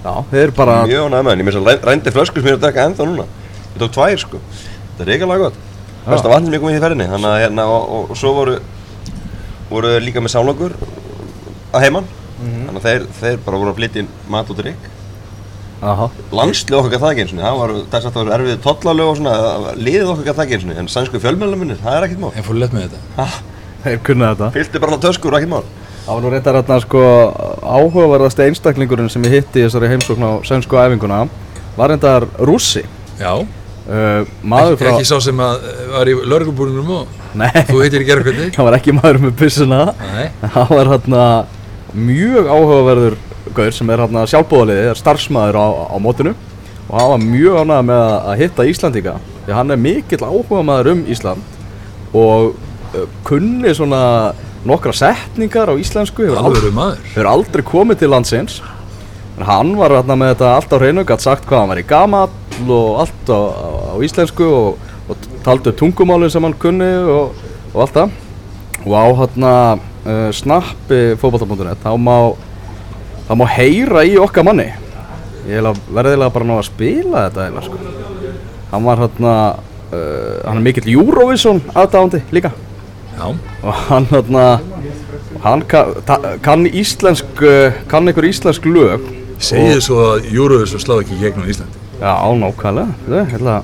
Já, 0.00 0.12
þeir 0.30 0.42
eru 0.46 0.56
bara 0.56 0.76
Mjög 0.88 1.08
næmaðin, 1.12 1.44
ég 1.44 1.58
að 1.60 1.88
rændi 1.90 2.14
flöskur 2.14 2.42
sem 2.42 2.50
ég 2.50 2.56
er 2.56 2.60
að 2.60 2.66
taka 2.68 2.86
ennþá 2.88 3.08
núna. 3.10 3.26
Ég 3.74 3.82
tók 3.82 3.94
tvær 3.96 4.22
sko, 4.22 4.40
þetta 4.54 5.04
er 5.04 5.12
eiginlega 5.16 5.48
gott. 5.48 5.58
Besta 6.06 6.32
vatn 6.32 6.46
sem 6.48 6.56
ég 6.56 6.62
kom 6.62 6.70
í 6.70 6.76
því 6.76 6.84
ferðinni. 6.86 7.08
Þannig 7.10 7.30
að 7.34 7.42
hérna 7.44 7.66
og, 7.68 7.82
og, 7.96 8.14
og 8.14 8.20
svo 8.20 8.32
voru 8.38 8.54
voru 9.70 9.96
líka 10.02 10.22
með 10.22 10.34
sálokur 10.34 10.76
að 11.72 11.84
heimann 11.86 12.06
mm 12.06 12.46
-hmm. 12.46 12.64
Þannig 12.66 12.80
að 12.80 12.88
þeir, 12.88 13.06
þeir 13.20 13.44
bara 13.44 13.60
voru 13.62 13.70
að 13.70 13.78
flytja 13.80 14.02
inn 14.02 14.10
mat 14.28 14.50
og 14.50 14.58
drikk 14.58 14.88
Landslið 15.80 16.76
okkar 16.76 17.00
það 17.00 17.12
ekki 17.14 17.22
eins 17.24 17.30
og 17.32 17.38
það 17.40 17.58
var 17.58 17.70
þess 17.92 18.06
að 18.06 18.12
það 18.12 18.26
var 18.26 18.34
erfið 18.36 18.58
tollalög 18.66 19.10
og 19.10 19.14
svona 19.16 19.76
liðið 19.80 20.10
okkar 20.12 20.34
það 20.36 20.42
ekki 20.44 20.56
eins 20.58 20.64
og 20.66 20.80
en 20.82 20.90
sænsku 20.92 21.20
fjölmjölumunir, 21.22 21.78
það 21.80 21.96
er 21.96 22.06
ekkit 22.06 22.20
mál. 22.20 22.32
En 22.36 22.44
fór 22.44 22.58
lett 22.60 22.74
með 22.76 22.82
þetta. 22.84 23.00
Ha? 23.16 23.28
Þeir 23.86 24.02
kunna 24.04 24.28
þetta. 24.34 24.50
Fylgti 24.58 24.82
bara 24.82 24.98
töskur, 25.00 25.36
ekkit 25.38 25.52
mál. 25.54 25.62
Það 26.04 26.10
var 26.12 26.20
nú 26.26 26.32
reyndar 26.34 26.58
hérna 26.58 26.78
sko 26.84 27.04
áhugaverðast 27.64 28.44
einstaklingurinn 28.44 29.08
sem 29.12 29.24
ég 29.24 29.38
hitti 29.38 29.62
í 29.62 29.64
þessari 29.64 29.88
heimsókn 29.94 30.28
á 30.28 30.32
sænsku 30.44 30.76
æfinguna 30.76 31.22
var 31.78 31.94
reyndar 31.94 32.28
rússi. 32.44 32.84
Já 33.16 33.46
Uh, 33.90 34.20
maður 34.46 34.76
frá... 34.78 34.92
Ekki 34.92 35.08
sá 35.08 35.16
sem 35.24 35.40
að 35.42 35.64
eh, 35.66 35.78
var 35.90 36.10
í 36.10 36.12
laurugubúrinum 36.14 36.92
og 36.94 37.16
þú 37.66 37.80
heitir 37.82 38.04
í 38.04 38.06
gerðkvöldi 38.06 38.44
Það 38.54 38.68
var 38.68 38.76
ekki 38.76 38.94
maður 38.94 39.18
með 39.24 39.32
byssuna. 39.40 39.80
Það 40.44 40.70
var 40.76 40.90
hérna 40.92 41.24
mjög 41.90 42.50
áhugaverður 42.52 43.16
gaur 43.56 43.74
sem 43.74 43.90
er 43.90 44.04
hérna 44.04 44.22
sjálfbóðaliði, 44.30 44.86
er 44.92 45.00
starfsmæður 45.00 45.58
á, 45.58 45.66
á 45.90 45.96
mótinu. 46.02 46.36
Og 46.86 46.94
hann 47.00 47.10
var 47.16 47.24
mjög 47.24 47.58
ánægð 47.64 47.88
með 47.90 48.04
að 48.14 48.40
hitta 48.44 48.66
Íslandíka 48.70 49.16
því 49.46 49.56
hann 49.56 49.74
er 49.74 49.80
mikill 49.80 50.22
áhuga 50.22 50.62
maður 50.66 50.92
um 50.94 51.02
Ísland. 51.10 51.58
Og 52.14 52.52
uh, 52.94 53.06
kunni 53.26 53.74
svona 53.74 54.02
nokkra 54.66 54.92
setningar 54.94 55.72
á 55.72 55.74
íslensku 55.80 56.26
hefur 56.26 56.38
aldrei, 56.44 56.70
hefur 57.14 57.30
aldrei 57.30 57.64
komið 57.66 58.02
til 58.02 58.12
landsins. 58.12 58.60
Hann 59.40 59.72
var 59.78 59.94
hérna 59.96 60.18
með 60.20 60.34
þetta 60.34 60.50
allt 60.58 60.74
á 60.74 60.78
hreinu 60.78 61.04
gætt 61.08 61.24
sagt 61.24 61.46
hvað 61.48 61.62
hann 61.62 61.72
var 61.72 61.80
í 61.80 61.86
gamall 61.88 62.30
og 62.68 62.98
allt 63.06 63.30
á, 63.32 63.40
á 63.90 63.96
íslensku 64.04 64.46
og, 64.46 64.90
og 65.10 65.28
taldu 65.44 65.72
tungumálinn 65.76 66.32
sem 66.32 66.44
hann 66.46 66.56
kunni 66.60 66.90
og, 67.04 67.34
og 67.74 67.82
allt 67.84 67.96
það. 67.96 68.14
Og 68.86 68.94
á 68.96 69.06
hérna 69.20 69.54
uh, 69.76 70.30
snappi 70.34 71.00
fókbalta.net 71.20 71.82
þá 71.84 71.92
má 72.00 72.16
þá 73.28 73.34
má 73.38 73.46
heyra 73.56 74.04
í 74.08 74.16
okkar 74.20 74.46
manni. 74.46 74.70
Ég 75.48 75.66
verðilega 75.90 76.32
bara 76.32 76.48
ná 76.48 76.56
að 76.58 76.68
spila 76.68 77.26
þetta 77.28 77.48
eða 77.50 77.66
sko. 77.66 77.78
Hann 78.70 78.86
var 78.86 79.04
hérna 79.04 79.36
uh, 79.90 80.34
hann 80.46 80.60
er 80.60 80.64
mikill 80.64 80.90
Eurovision 80.94 81.62
aðdáðandi 81.74 82.24
líka. 82.34 82.54
Já. 83.20 83.34
og 83.62 83.74
hann 83.90 84.06
hérna 84.08 84.60
hann 85.44 85.62
kann, 85.68 85.90
kann 86.40 86.62
íslensk 86.64 87.42
kann 87.90 88.08
einhver 88.08 88.24
íslensk 88.24 88.64
lög 88.64 89.04
Segið 89.40 89.78
svo 89.84 89.98
að 90.04 90.26
Eurovision 90.34 90.80
slá 90.82 90.98
ekki 91.00 91.16
gegnum 91.20 91.48
Íslandi. 91.48 91.78
Já, 92.00 92.12
ánákvæmlega 92.12 92.96
Þetta 93.06 93.20
er 93.20 93.30
hérna 93.30 93.54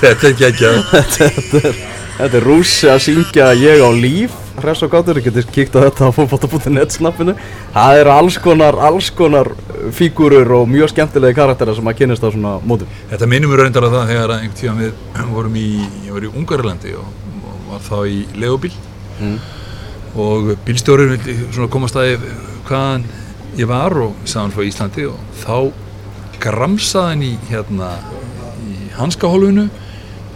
Þetta 0.00 0.26
er 0.26 0.32
ekki 0.32 0.46
ekki 0.48 0.68
Þetta 2.20 2.36
er 2.36 2.44
rúsi 2.44 2.88
að 2.92 3.02
syngja 3.06 3.50
Ég 3.56 3.80
á 3.80 3.90
líf. 3.96 4.36
Hress 4.60 4.84
og 4.84 4.92
gáttur, 4.92 5.16
þú 5.16 5.24
getur 5.30 5.46
kíkt 5.54 5.76
á 5.80 5.80
þetta 5.86 6.08
á 6.08 6.10
fótbolta.net 6.12 6.92
snappinu. 6.92 7.32
Það 7.72 8.00
eru 8.02 8.12
alls 8.12 8.36
konar, 8.44 8.76
alls 8.76 9.08
konar 9.16 9.48
fígurur 9.96 10.52
og 10.58 10.68
mjög 10.70 10.92
skemmtilegi 10.92 11.36
karakterar 11.38 11.76
sem 11.76 11.90
að 11.90 11.98
kynast 12.02 12.24
á 12.24 12.28
svona 12.30 12.56
mótum 12.66 12.90
Þetta 13.10 13.28
minnum 13.30 13.52
við 13.52 13.62
reyndar 13.62 13.86
að 13.88 13.96
það 13.96 14.12
þegar 14.12 14.34
einhvern 14.36 14.58
tíma 14.60 14.76
við 14.80 15.32
vorum 15.34 15.58
í, 15.60 15.66
ég 16.06 16.14
var 16.16 16.26
í 16.26 16.32
Ungarlandi 16.40 16.94
og, 17.00 17.10
og 17.40 17.66
var 17.70 17.84
þá 17.86 17.98
í 18.10 18.20
legubíl 18.40 18.72
mm. 19.20 19.36
og 20.24 20.54
bílstjórin 20.66 21.14
vildi 21.14 21.68
komast 21.72 21.98
að 22.00 22.24
hvaðan 22.68 23.06
ég 23.58 23.70
var 23.70 23.96
og 23.98 24.16
hann 24.34 24.54
frá 24.54 24.64
Íslandi 24.66 25.06
og 25.10 25.20
þá 25.42 25.72
gramsaði 26.40 27.12
hann 27.12 27.26
í 27.26 27.32
hérna 27.50 27.92
í 28.64 28.90
hanskahólfinu 28.96 29.68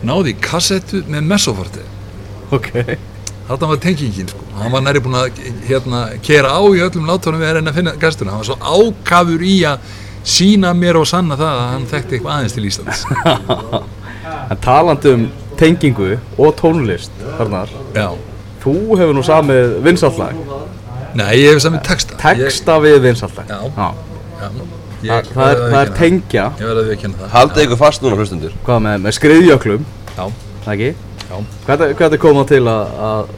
náði 0.04 0.36
kassettu 0.42 1.04
með 1.08 1.28
messofarti 1.30 1.84
ok 2.54 2.70
Þetta 3.44 3.68
var 3.68 3.80
tengingin 3.84 4.28
sko, 4.30 4.46
hann 4.56 4.72
var 4.72 4.84
næri 4.86 5.02
búin 5.04 5.18
að 5.18 5.40
hérna 5.68 6.06
kera 6.24 6.54
á 6.56 6.60
í 6.64 6.80
öllum 6.80 7.10
látunum 7.10 7.42
við 7.42 7.50
erum 7.50 7.66
að 7.68 7.76
finna 7.76 7.92
gæstuna, 8.00 8.32
hann 8.32 8.40
var 8.40 8.48
svo 8.48 8.56
ákafur 8.56 9.44
í 9.44 9.56
að 9.68 9.90
sína 10.24 10.70
mér 10.72 10.96
og 10.96 11.08
sanna 11.10 11.36
það 11.36 11.58
að 11.60 11.66
hann 11.74 11.84
þekkti 11.90 12.16
eitthvað 12.16 12.36
aðeins 12.38 12.56
til 12.56 12.68
Íslands. 12.70 13.04
En 14.24 14.56
talandu 14.60 15.10
um 15.12 15.24
tengingu 15.60 16.14
og 16.40 16.54
tónlist 16.56 17.12
þarna, 17.36 17.66
þú 18.62 18.74
hefur 18.96 19.12
nú 19.16 19.24
samið 19.24 19.76
vinsallag 19.84 20.38
Nei, 21.14 21.28
ég 21.38 21.52
hefur 21.52 21.62
samið 21.62 21.82
texta. 21.86 22.16
Texta 22.18 22.78
ég... 22.78 22.86
við 22.86 22.96
vinsallag 23.04 23.52
Já, 23.52 23.60
já. 23.76 24.48
Ég, 25.04 25.28
það 25.34 25.50
er, 25.50 25.58
það 25.68 25.78
er 25.82 25.90
tengja. 25.98 26.44
Haldið 27.34 27.66
ykkur 27.66 27.80
fast 27.84 28.04
núna 28.04 28.16
hlustundur 28.16 28.56
Hvað 28.64 28.84
með, 28.86 29.02
með 29.04 29.16
skriðjöklum? 29.18 29.84
Já. 30.16 30.24
Það 30.64 30.72
ekki? 30.74 31.03
Hvað 31.24 31.82
er 31.86 31.94
þetta 31.98 32.18
komað 32.20 32.50
til 32.52 32.62
að, 32.68 32.90
að 33.08 33.30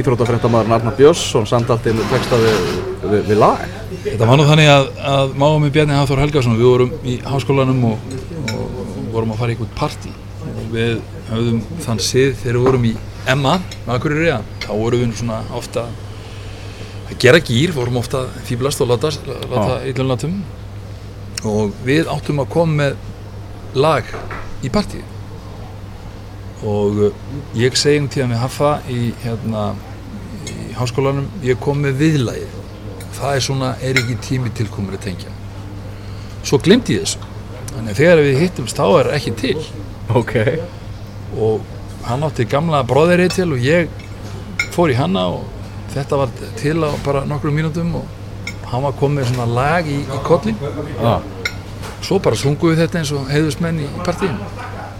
Íþrótafrættamæðurinn 0.00 0.74
Arnar 0.78 0.96
Björnsson 0.98 1.48
samtaldi 1.48 1.92
með 1.94 2.12
texta 2.14 2.38
við, 2.40 2.70
við, 3.02 3.18
við 3.28 3.40
lag? 3.42 3.64
Þetta 4.06 4.28
var 4.30 4.40
nú 4.40 4.46
þannig 4.48 4.70
að, 4.72 4.88
að 5.12 5.34
máum 5.42 5.66
við 5.66 5.74
Bjarni 5.76 5.98
Hafþór 5.98 6.22
Helgarsson 6.24 6.56
við 6.58 6.70
vorum 6.70 6.94
í 7.04 7.18
háskólanum 7.28 7.84
og, 7.90 8.16
og, 8.54 8.80
vorum 9.14 9.34
að 9.34 9.42
fara 9.42 9.52
í 9.52 9.58
einhvern 9.58 9.76
parti 9.78 10.14
og 10.44 10.64
við 10.72 10.96
höfðum 11.28 11.60
þann 11.84 12.02
sið 12.02 12.34
þegar 12.40 12.58
við 12.58 12.66
vorum 12.66 12.88
í 12.88 12.94
Emma, 13.30 13.54
Akureyri 13.88 14.34
þá 14.64 14.72
vorum 14.72 15.04
við 15.04 15.16
svona 15.20 15.40
ofta 15.56 15.86
að 17.04 17.16
gera 17.22 17.40
gýr, 17.44 17.72
vorum 17.76 18.00
ofta 18.00 18.24
fýblast 18.48 18.82
og 18.82 18.90
láta, 18.90 19.12
láta 19.52 19.80
yllunlatum 19.88 20.38
og 21.48 21.74
við 21.86 22.08
áttum 22.10 22.42
að 22.42 22.54
koma 22.56 22.80
með 22.80 23.76
lag 23.76 24.08
í 24.64 24.72
partíð 24.72 25.13
og 26.64 27.00
uh, 27.08 27.22
ég 27.58 27.76
segi 27.76 28.02
um 28.02 28.10
tíðan 28.10 28.34
við 28.34 28.42
Haffa 28.42 28.74
í, 28.90 29.00
hérna, 29.24 29.70
í 30.48 30.74
háskólanum, 30.78 31.30
ég 31.44 31.60
kom 31.62 31.82
með 31.84 31.98
viðlæði 32.02 32.52
það 33.14 33.36
er 33.36 33.44
svona, 33.44 33.70
er 33.82 34.00
ekki 34.00 34.16
tími 34.22 34.52
tilkomur 34.54 34.96
að 34.98 35.06
tengja. 35.08 35.32
Svo 36.44 36.58
glimti 36.62 36.98
ég 36.98 37.06
þessu. 37.06 37.30
Þannig 37.70 37.92
að 37.92 38.00
þegar 38.00 38.22
við 38.22 38.40
hittumst 38.42 38.78
þá 38.78 38.84
er 39.00 39.10
ekki 39.16 39.34
til. 39.40 39.56
Ok. 40.14 40.34
Og 41.40 41.64
hann 42.04 42.26
átti 42.26 42.46
gamla 42.50 42.82
bróðirri 42.86 43.30
til 43.32 43.48
og 43.54 43.64
ég 43.64 43.92
fór 44.74 44.92
í 44.92 44.98
hanna 44.98 45.26
og 45.32 45.46
þetta 45.94 46.20
var 46.20 46.34
til 46.60 46.76
á 46.84 46.90
bara 47.06 47.24
nokkrum 47.28 47.56
mínutum 47.56 47.94
og 48.00 48.50
hann 48.68 48.84
var 48.84 48.96
komið 48.98 49.30
svona 49.30 49.46
lag 49.48 49.88
í, 49.88 50.00
í 50.02 50.20
kollin 50.26 50.56
ah. 51.04 51.22
svo 52.02 52.18
bara 52.22 52.38
sunguð 52.38 52.74
við 52.74 52.82
þetta 52.82 53.00
eins 53.00 53.12
og 53.14 53.30
heiðusmenn 53.30 53.84
í 53.84 53.88
partíinu. 54.02 54.50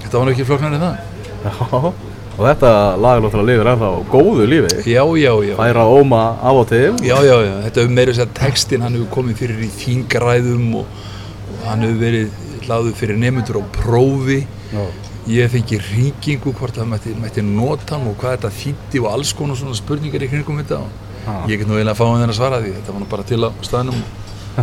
Þetta 0.05 0.15
var 0.15 0.31
náttúrulega 0.31 0.37
ekki 0.37 0.49
floknar 0.49 0.79
en 0.79 0.87
það 0.87 1.14
Já, 1.45 1.93
og 2.35 2.41
þetta 2.49 2.71
lagalóttur 2.99 3.45
lifir 3.47 3.69
ennþá 3.75 3.89
góðu 4.11 4.47
lífi. 4.49 4.79
Já, 4.91 5.03
já, 5.21 5.33
já. 5.45 5.55
Er 5.67 5.79
að 5.79 5.93
óma 6.01 6.23
af 6.41 6.61
og 6.63 6.67
til. 6.71 6.97
Já, 7.05 7.17
já, 7.23 7.35
já, 7.45 7.53
þetta 7.67 7.83
hefur 7.83 7.95
meira 7.99 8.15
þess 8.15 8.25
að 8.25 8.33
textin 8.39 8.85
hann 8.85 8.97
hefur 8.97 9.11
komið 9.19 9.43
fyrir 9.43 9.61
í 9.63 9.69
þingræðum 9.77 10.65
og, 10.81 11.05
og 11.53 11.67
hann 11.69 11.85
hefur 11.85 12.01
verið 12.01 12.41
laðu 12.71 12.95
fyrir 12.97 13.21
nefnundur 13.21 13.61
á 13.61 13.63
prófi. 13.77 14.45
Já. 14.75 14.85
ég 15.25 15.49
fengi 15.49 15.79
ringingu 15.81 16.51
hvort 16.53 16.77
það 16.77 16.89
mætti, 16.91 17.15
mætti 17.17 17.41
nota 17.45 17.95
hann 17.95 18.11
og 18.11 18.19
hvað 18.21 18.35
þetta 18.35 18.51
þýtti 18.59 19.01
og 19.01 19.07
alls 19.09 19.31
konar 19.33 19.57
svona 19.57 19.77
spurningar 19.79 20.25
í 20.25 20.29
kringum 20.33 20.59
þetta. 20.61 20.81
Og 20.81 21.31
ah. 21.31 21.47
ég 21.49 21.61
get 21.61 21.69
nú 21.69 21.79
eiginlega 21.79 21.95
að 21.95 22.01
fá 22.01 22.05
hann 22.09 22.25
þenn 22.25 22.35
að 22.35 22.41
svara 22.41 22.61
því. 22.65 22.75
Þetta 22.81 22.97
var 22.97 23.05
nú 23.05 23.09
bara 23.13 23.29
til 23.31 23.41
á 23.45 23.51
staðnum. 23.65 24.03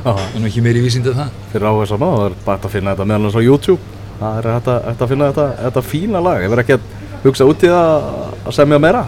En 0.02 0.46
ekki 0.48 0.62
meiri 0.66 0.84
vísindi 0.84 1.14
en 1.14 1.18
það. 1.18 1.40
Fyrir 1.54 1.72
áherslu 1.72 1.98
að 1.98 2.06
það 2.06 2.28
er 2.28 2.38
bara 2.46 2.62
að 2.62 2.76
finna 2.76 2.94
þetta 2.94 3.10
meðal 3.10 3.30
þess 3.30 3.42
að 3.42 3.50
YouTube 3.50 4.01
það 4.22 4.40
er 4.40 4.48
hægt 4.54 5.02
að 5.02 5.10
finna 5.10 5.30
þetta, 5.32 5.48
þetta 5.66 5.84
fína 5.86 6.22
lag. 6.24 6.44
Verð 6.52 6.64
ekki 6.64 6.78
að 6.78 7.24
hugsa 7.26 7.48
út 7.50 7.66
í 7.66 7.72
það 7.72 8.06
að 8.46 8.56
semja 8.58 8.80
meira? 8.82 9.02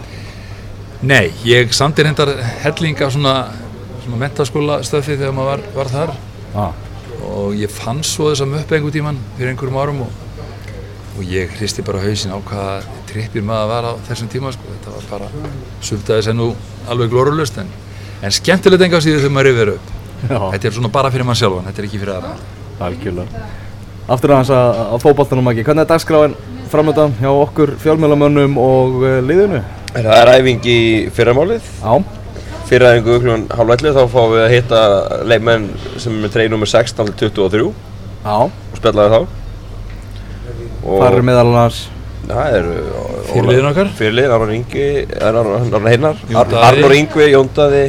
Nei, 1.03 1.33
ég 1.45 1.73
samtir 1.75 2.07
hendar 2.07 2.31
hellinga 2.63 3.09
svona, 3.11 3.35
svona 4.05 4.19
mentaskóla 4.21 4.79
stöfi 4.87 5.17
þegar 5.17 5.35
maður 5.35 5.51
var, 5.51 5.63
var 5.77 5.93
þar. 5.93 6.13
Ah. 6.53 6.75
Og 7.33 7.55
ég 7.57 7.71
fann 7.71 8.01
svo 8.07 8.31
þess 8.31 8.45
að 8.45 8.53
möppa 8.55 8.77
einhver 8.77 8.95
tíman 8.95 9.19
fyrir 9.37 9.53
einhverjum 9.53 9.79
árum 9.79 10.03
og, 10.05 10.19
og 11.13 11.25
ég 11.29 11.51
hristi 11.59 11.85
bara 11.85 12.01
hausin 12.03 12.33
á 12.33 12.37
hvaða 12.39 12.77
trippir 13.09 13.45
maður 13.45 13.73
var 13.73 13.89
á 13.89 13.93
þessum 14.09 14.31
tíma 14.31 14.53
sko. 14.55 14.69
þetta 14.77 14.95
var 14.95 15.09
bara 15.11 15.49
sumtaði 15.83 16.27
sem 16.29 16.39
nú 16.39 16.53
alveg 16.89 17.11
glórulust 17.13 17.59
en, 17.61 17.69
en 18.23 18.33
skemmtilegt 18.33 18.87
enga 18.87 19.03
síðu 19.03 19.21
þegar 19.21 19.35
maður 19.37 19.51
er 19.51 19.57
yfir 19.57 19.73
upp. 19.75 19.91
Já. 20.23 20.39
þetta 20.55 20.69
er 20.69 20.77
svona 20.79 20.93
bara 20.93 21.11
fyrir 21.11 21.27
mann 21.27 21.37
sjálfan, 21.37 21.67
þetta 21.69 21.83
er 21.83 21.89
ekki 21.89 22.01
fyrir 22.01 22.15
aðra. 22.15 22.37
Algjörlega 22.83 23.43
Aftur 24.11 24.33
aðeins 24.35 24.51
að, 24.51 24.81
að 24.95 25.05
fókbaltanum 25.05 25.53
ekki, 25.53 25.63
hvernig 25.67 25.85
er 25.85 25.93
dagskráin 25.93 26.35
framöndan 26.73 27.13
hjá 27.21 27.29
okkur 27.31 27.77
fjálmjölamönnum 27.79 28.57
og 28.59 28.99
uh, 29.03 29.21
liðinu? 29.23 29.61
Það 29.93 30.17
er 30.17 30.33
æfing 30.33 30.67
í 30.67 30.81
fyrramálið 31.13 31.71
Já 31.79 31.93
fyrraðingu 32.73 33.19
kl. 33.21 33.33
halv 33.53 33.73
11 33.75 33.95
þá 33.97 34.03
fáum 34.11 34.33
við 34.33 34.43
að 34.43 34.53
hitta 34.53 34.81
leikmenn 35.29 35.65
sem 36.01 36.15
er 36.23 36.31
treyð 36.33 36.53
nr. 36.55 36.69
16 36.69 37.11
til 37.19 37.31
23 37.35 37.65
Já. 38.23 38.37
og 38.47 38.77
spjallaði 38.79 39.13
þá 39.13 39.19
Það 40.83 41.07
eru 41.09 41.25
meðal 41.27 41.47
annars 41.51 41.81
Það 42.23 42.57
eru 42.57 42.75
Fyrirliðin 43.27 43.69
okkar 43.69 43.91
Fyrirliðin, 43.97 44.33
Arnur 44.35 44.53
Ingi, 44.55 44.87
Arnur 45.29 45.89
Heinar 45.91 46.21
Arnur 46.69 46.95
Ingvi, 46.95 47.27
Jóndaði 47.33 47.83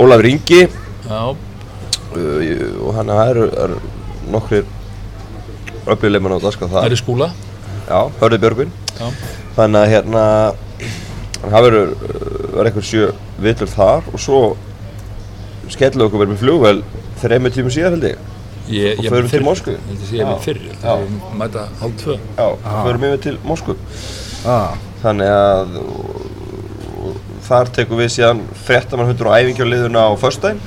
Ólafur 0.00 0.30
Ingi 0.30 0.62
uh, 0.64 1.34
og 2.14 2.90
hann 2.96 3.12
eru 3.14 3.50
er 3.52 3.76
nokkrir 4.32 4.64
öflugleimann 5.86 6.36
á 6.36 6.40
daska 6.42 6.68
það 6.68 6.80
Það 6.80 6.90
eru 6.90 7.00
skúla. 7.00 7.30
Já, 7.84 7.98
Hörði 8.20 8.38
Björgvin. 8.44 8.76
Þannig 9.54 9.80
að 9.80 9.90
hérna 9.92 10.22
það 11.44 11.66
verður 11.66 11.90
eitthvað 12.64 12.86
sjö 12.88 13.08
vitur 13.44 13.70
þar 13.70 14.06
og 14.12 14.22
svo 14.22 14.40
skellum 15.72 16.00
við 16.00 16.06
okkur 16.08 16.22
verið 16.22 16.32
með 16.32 16.44
flugvel 16.44 16.78
þrejum 17.20 17.50
tímum 17.54 17.74
síðan 17.74 17.96
held 17.96 18.08
ég. 18.08 18.30
Ég, 18.72 18.98
og 18.98 19.10
förum 19.12 19.28
til 19.28 19.42
Moskvu. 19.44 19.74
Ég 19.74 19.88
held 19.90 20.04
að 20.04 20.14
ég 20.16 20.30
hef 20.30 20.46
fyrir, 20.46 20.76
það 20.80 21.02
er 21.04 21.34
mæta 21.40 21.66
hálf 21.82 21.98
tvö. 22.00 22.16
Já, 22.38 22.46
ah. 22.46 22.78
förum 22.86 23.04
við 23.04 23.18
til 23.26 23.34
Moskvu. 23.44 23.76
Ah. 24.48 24.78
Þannig 25.02 25.32
að 25.34 25.76
og, 25.82 27.18
þar 27.44 27.72
tekum 27.76 28.00
við 28.00 28.10
síðan 28.14 28.40
frettamann 28.64 29.10
hundur 29.10 29.28
á 29.28 29.36
æfingjáliðuna 29.36 30.06
á 30.08 30.12
förstæn 30.20 30.62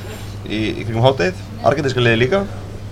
í, 0.46 0.62
í 0.78 0.86
kringum 0.86 1.06
háttegið, 1.08 1.42
argentinska 1.66 2.06
liði 2.06 2.22
líka. 2.26 2.44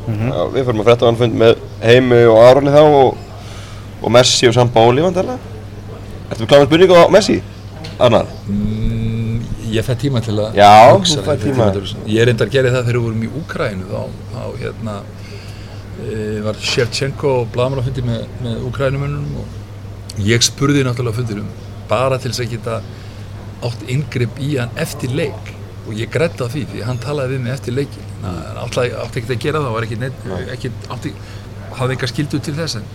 Mm 0.08 0.16
-hmm. 0.16 0.34
Já, 0.34 0.42
Við 0.56 0.66
förum 0.66 0.82
að 0.82 0.90
frettamann 0.90 1.22
fund 1.22 1.38
með 1.44 1.56
heimi 1.82 2.22
og 2.30 2.40
Áronni 2.44 2.74
þá 2.74 2.82
og, 2.84 3.18
og 4.02 4.14
Messi 4.16 4.48
og 4.50 4.56
Samba 4.56 4.84
Óli 4.86 5.04
vandala 5.04 5.38
Ertu 6.30 6.42
við 6.44 6.50
kláðið 6.50 6.70
spurningu 6.70 6.98
á 6.98 7.06
Messi? 7.14 7.36
Arnar? 8.02 8.30
Mm, 8.50 9.44
ég 9.72 9.86
fæ 9.86 9.94
tíma 10.00 10.22
til 10.26 10.38
að 10.42 10.58
Já, 10.58 10.72
þú 10.98 11.26
fæ 11.26 11.36
tíma. 11.44 11.68
Ég 12.10 12.24
er 12.24 12.32
enda 12.32 12.48
að 12.48 12.56
gera 12.56 12.72
það 12.74 12.88
þegar 12.88 12.98
við 12.98 13.06
vorum 13.06 13.26
í 13.28 13.30
Úkrænu 13.42 13.90
þá, 13.92 14.02
þá 14.34 14.42
hérna 14.64 14.96
e, 16.02 16.18
var 16.48 16.62
Shevchenko 16.72 17.36
og 17.42 17.52
Blamar 17.54 17.84
að 17.84 17.92
fundi 17.92 18.06
með, 18.08 18.26
með 18.44 18.66
Úkrænumunum 18.72 19.38
og 19.44 20.24
ég 20.26 20.44
spurði 20.46 20.84
náttúrulega 20.88 21.20
fundirum 21.20 21.52
bara 21.90 22.18
til 22.18 22.34
þess 22.34 22.46
að 22.48 22.56
geta 22.56 22.80
átt 23.66 23.86
yngripp 23.92 24.42
í 24.42 24.56
hann 24.58 24.74
eftir 24.82 25.14
leik. 25.16 25.54
Og 25.86 25.94
ég 25.94 26.10
grætti 26.10 26.42
á 26.42 26.50
því 26.50 26.66
því 26.72 26.86
hann 26.88 27.00
talaði 27.00 27.36
við 27.36 27.46
mig 27.46 27.54
eftir 27.54 27.78
leikin 27.78 28.06
hann 28.26 28.58
átti 28.64 29.22
ekki 29.22 29.34
að 29.36 29.42
gera 29.44 29.62
það 29.62 29.70
og 29.70 29.76
var 29.76 29.86
ekki, 29.88 29.98
ekki 30.56 30.72
átti, 30.94 31.12
hafði 31.80 31.96
eitthvað 31.96 32.14
skildu 32.14 32.42
til 32.46 32.56
þess 32.58 32.80
en 32.82 32.88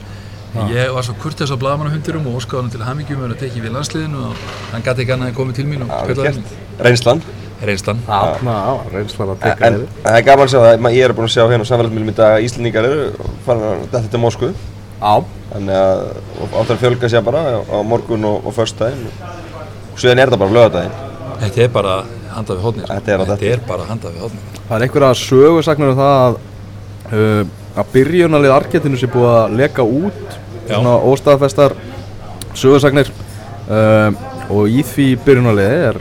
Ég 0.50 0.88
var 0.90 1.04
svo 1.06 1.14
kurtið 1.22 1.52
á 1.54 1.56
blagamannahundurum 1.62 2.24
og 2.26 2.40
óskáði 2.40 2.64
hann 2.64 2.70
til 2.72 2.80
hamingjum 2.82 3.20
og 3.22 3.36
tekið 3.38 3.66
við 3.68 3.74
landsliðinu 3.76 4.22
og 4.26 4.40
hann 4.72 4.82
gæti 4.82 5.04
ekki 5.04 5.12
annað 5.14 5.30
að 5.30 5.36
koma 5.36 5.54
til 5.54 5.66
mín 5.68 5.84
og 5.84 5.92
það 5.92 6.22
er. 6.26 6.40
Reynslan? 6.82 7.20
Reynslan. 7.60 8.00
Já, 8.08 8.72
reynslan 8.90 9.30
að 9.30 9.38
tekja 9.44 9.70
við. 9.76 9.84
En 9.84 10.08
það 10.08 10.18
er 10.18 10.24
gaman 10.26 10.48
að 10.48 10.50
sjá 10.50 10.58
það, 10.64 10.88
ég 10.96 11.06
er 11.06 11.14
búin 11.14 11.28
að 11.28 11.34
sjá 11.36 11.42
hérna 11.44 11.68
á 11.68 11.70
samfélagsmiðlum 11.70 12.10
í 12.10 12.14
dag 12.18 12.34
að 12.34 12.46
Íslandingar 12.48 12.88
eru 12.88 13.28
farin 13.46 13.66
að 13.68 13.84
þetta 13.92 14.10
til 14.14 14.22
Moskvu. 14.24 14.50
Já. 15.00 15.12
Þannig 15.52 15.78
að 15.84 16.02
áttur 16.48 16.74
að 16.74 16.82
fjölga 16.82 17.12
sér 17.14 17.24
bara 17.30 17.44
á 17.62 17.78
morgun 17.86 18.26
og, 18.26 18.50
og 18.50 18.56
förstdægin 18.56 19.06
og 19.06 20.02
síðan 20.02 20.24
er 20.24 20.32
þetta 20.32 20.40
bara 20.42 20.56
lögadaginn. 20.56 20.98
Þetta 21.44 21.64
er 21.66 21.72
bara 21.78 21.94
handað 22.34 22.58
við 22.58 22.66
hodnir. 22.66 22.90
Þetta 22.90 23.14
er, 23.14 23.24
þetta 23.30 23.50
er 23.54 23.64
bara 23.70 23.86
handað 23.88 24.16
við 24.16 24.26
hodnir. 24.26 24.60
Það 24.66 24.76
er 24.76 24.86
einhverja 24.86 25.14
sögursagnar 25.20 25.92
um 25.94 26.00
það 26.00 26.20
að, 26.24 26.38
uh, 27.10 27.42
að 27.78 27.92
byrjunalið 27.94 28.54
Argentinu 28.54 28.98
sé 28.98 29.08
búið 29.10 29.34
að 29.34 29.56
leka 29.60 29.86
út 29.86 30.38
svona 30.66 30.96
óstaðfestar 31.10 31.76
sögursagnir 32.58 33.10
um, 33.70 34.18
og 34.50 34.70
í 34.70 34.82
því 34.86 35.10
byrjunarliði 35.26 35.84
er 35.90 36.00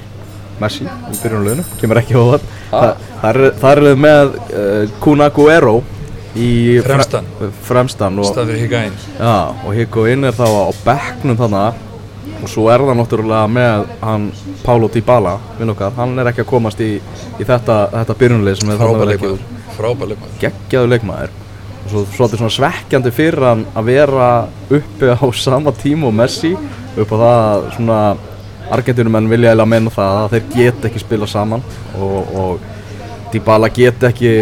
Messi 0.60 0.84
í 0.84 1.18
byrjunarliðinu, 1.22 1.64
kemur 1.80 2.02
ekki 2.02 2.18
á 2.18 2.24
það 2.34 2.42
ah. 2.76 3.06
það, 3.22 3.38
það 3.62 3.84
er 3.84 4.02
með 4.08 4.34
uh, 4.36 4.98
Kun 5.04 5.24
Aguero 5.24 5.78
í 6.38 6.80
fremstan, 6.86 7.28
fremstan 7.66 8.20
og, 8.22 8.42
ja, 9.18 9.38
og 9.66 9.72
Higuain 9.74 10.28
er 10.30 10.36
þá 10.38 10.46
á 10.46 10.72
bekknum 10.86 11.40
þannig 11.40 11.86
og 12.40 12.52
svo 12.52 12.68
er 12.72 12.84
það 12.86 13.00
náttúrulega 13.00 13.50
með 13.52 13.90
hann 14.04 14.28
Paulo 14.64 14.90
Dybala, 14.92 15.38
vinn 15.58 15.74
okkar, 15.74 15.96
hann 15.98 16.14
er 16.22 16.30
ekki 16.32 16.44
að 16.46 16.52
komast 16.52 16.82
í, 16.84 16.92
í 17.00 17.48
þetta, 17.48 17.80
þetta 17.96 18.18
byrjunarlið 18.22 18.60
sem 18.60 18.72
er 18.72 18.82
þannig 18.82 18.96
að 18.96 19.06
vera 19.06 19.16
ekki 19.18 20.40
geggjaðu 20.44 20.92
leikmaður. 20.94 21.34
Og 21.34 21.49
svo 21.90 22.06
svolítið 22.14 22.42
svona 22.42 22.56
svekkjandi 22.56 23.12
fyrir 23.14 23.46
hann 23.46 23.64
að 23.78 23.88
vera 23.90 24.30
uppi 24.70 25.10
á 25.10 25.26
sama 25.34 25.74
tíma 25.76 26.10
og 26.10 26.18
Messi 26.18 26.54
upp 26.56 27.14
á 27.14 27.18
það 27.18 27.38
að 27.40 27.70
svona 27.78 28.00
Argentínumenn 28.70 29.30
vilja 29.32 29.56
eða 29.56 29.66
menna 29.66 29.94
það 29.94 30.18
að 30.20 30.34
þeir 30.36 30.50
get 30.54 30.90
ekki 30.90 31.02
spila 31.02 31.30
saman 31.30 31.64
og, 31.98 32.36
og 32.38 32.68
Dybala 33.34 33.70
get 33.74 34.04
ekki 34.10 34.34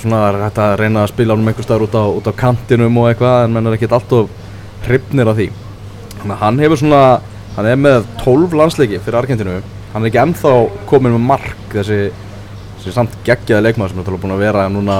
svona 0.00 0.48
að 0.48 0.74
reyna 0.80 1.04
að 1.04 1.12
spila 1.12 1.36
um 1.36 1.46
einhver 1.48 1.64
staður 1.64 1.86
út 1.86 1.96
á, 1.96 2.04
út 2.18 2.28
á 2.28 2.32
kantinum 2.36 2.98
og 3.00 3.10
eitthvað 3.10 3.44
en 3.44 3.54
menn 3.54 3.68
er 3.68 3.76
ekki 3.76 3.88
alltaf 3.88 4.28
hrifnir 4.86 5.30
af 5.30 5.38
því. 5.38 5.46
Þannig 6.20 6.34
að 6.34 6.42
hann 6.42 6.60
hefur 6.62 6.80
svona 6.82 7.02
hann 7.56 7.70
er 7.70 7.80
með 7.80 8.08
12 8.22 8.58
landsleiki 8.60 9.00
fyrir 9.00 9.20
Argentínu. 9.22 9.56
Hann 9.94 10.04
er 10.04 10.10
ekki 10.10 10.22
ennþá 10.22 10.54
komin 10.90 11.16
með 11.16 11.26
mark 11.30 11.72
þessi 11.72 12.00
sem 12.86 12.92
er 12.92 12.98
samt 13.00 13.14
geggjaði 13.26 13.66
leikmaður 13.66 13.92
sem 13.92 14.00
er 14.02 14.18
búin 14.22 14.34
að 14.36 14.42
vera 14.44 14.66
núna 14.70 14.96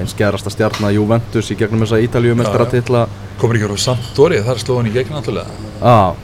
eins 0.00 0.14
gerasta 0.18 0.50
stjarnar 0.50 0.94
Juventus 0.94 1.50
í 1.52 1.56
gegnum 1.58 1.84
þessa 1.84 2.00
Ítalíu 2.02 2.34
mestaratitla 2.38 3.04
komur 3.38 3.58
ekki 3.58 3.68
á 3.70 3.78
Sampdoria, 3.78 4.42
þar 4.44 4.62
sló 4.62 4.78
hann 4.80 4.88
í 4.90 4.94
gegn 4.94 5.14
náttúrulega. 5.14 5.68
Já, 5.78 6.16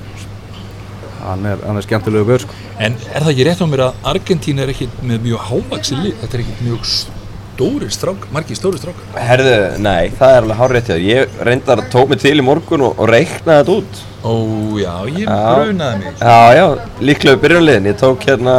hann 1.27 1.47
er, 1.47 1.61
hann 1.63 1.79
er 1.79 1.87
skemmtilegu 1.87 2.27
gaur 2.27 2.43
sko. 2.43 2.57
En 2.83 2.97
er 3.13 3.23
það 3.23 3.31
ekki 3.35 3.47
rétt 3.47 3.63
á 3.63 3.67
mér 3.71 3.85
að 3.87 4.09
Argentína 4.13 4.65
er 4.65 4.73
ekki 4.75 4.89
með 5.01 5.29
mjög 5.29 5.47
hávaksi 5.51 6.01
lið, 6.01 6.17
þetta 6.25 6.37
er 6.37 6.43
ekki 6.45 6.67
mjög 6.67 6.91
stóri 6.91 7.91
strák, 7.95 8.27
margi 8.35 8.59
stóri 8.59 8.81
strák 8.83 8.99
Herðu, 9.17 9.55
nei, 9.87 10.11
það 10.19 10.35
er 10.35 10.43
alveg 10.43 10.59
hárið 10.61 10.77
rétt 10.81 10.91
ég 11.07 11.39
reyndar 11.49 11.85
að 11.85 11.93
tók 11.95 12.11
mig 12.11 12.21
til 12.25 12.35
í 12.35 12.45
morgun 12.45 12.89
og, 12.91 12.99
og 12.99 13.13
reiknaði 13.15 13.63
þetta 13.63 13.79
út. 13.79 14.03
Ó 14.27 14.35
já, 14.83 14.95
ég 15.15 15.31
brunaði 15.31 16.03
mig. 16.03 16.19
Já, 16.19 16.59
já, 16.59 16.67
líklega 17.13 17.41
byrjunliðin, 17.47 17.89
ég 17.93 18.03
tók 18.03 18.27
hérna 18.27 18.57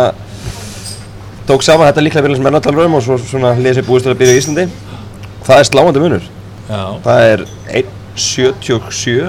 tók 1.47 1.65
saman 1.65 1.89
þetta 1.89 2.03
líklega 2.05 2.27
vilja 2.27 2.39
sem 2.39 2.49
er 2.49 2.57
náttúrulega 2.57 2.91
um 2.91 2.97
og 2.99 3.05
svo 3.05 3.19
svona 3.21 3.53
liðið 3.57 3.79
sér 3.81 3.87
búist 3.87 4.07
til 4.07 4.13
að 4.15 4.19
byrja 4.23 4.35
í 4.35 4.41
Íslandi. 4.41 4.67
Það 5.47 5.61
er 5.61 5.69
sláandi 5.71 6.03
munur. 6.03 6.33
Já. 6.67 6.99
það 6.99 7.25
er 7.31 7.41
1.77 7.79 9.27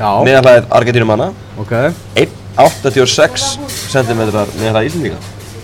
meðanhæðið 0.00 0.64
Argentinum 0.74 1.10
manna 1.12 1.28
okay. 1.60 1.92
1.86 2.18 3.44
cm 3.92 4.22
meðanhæðið 4.24 4.88
Íslandíka 4.88 5.20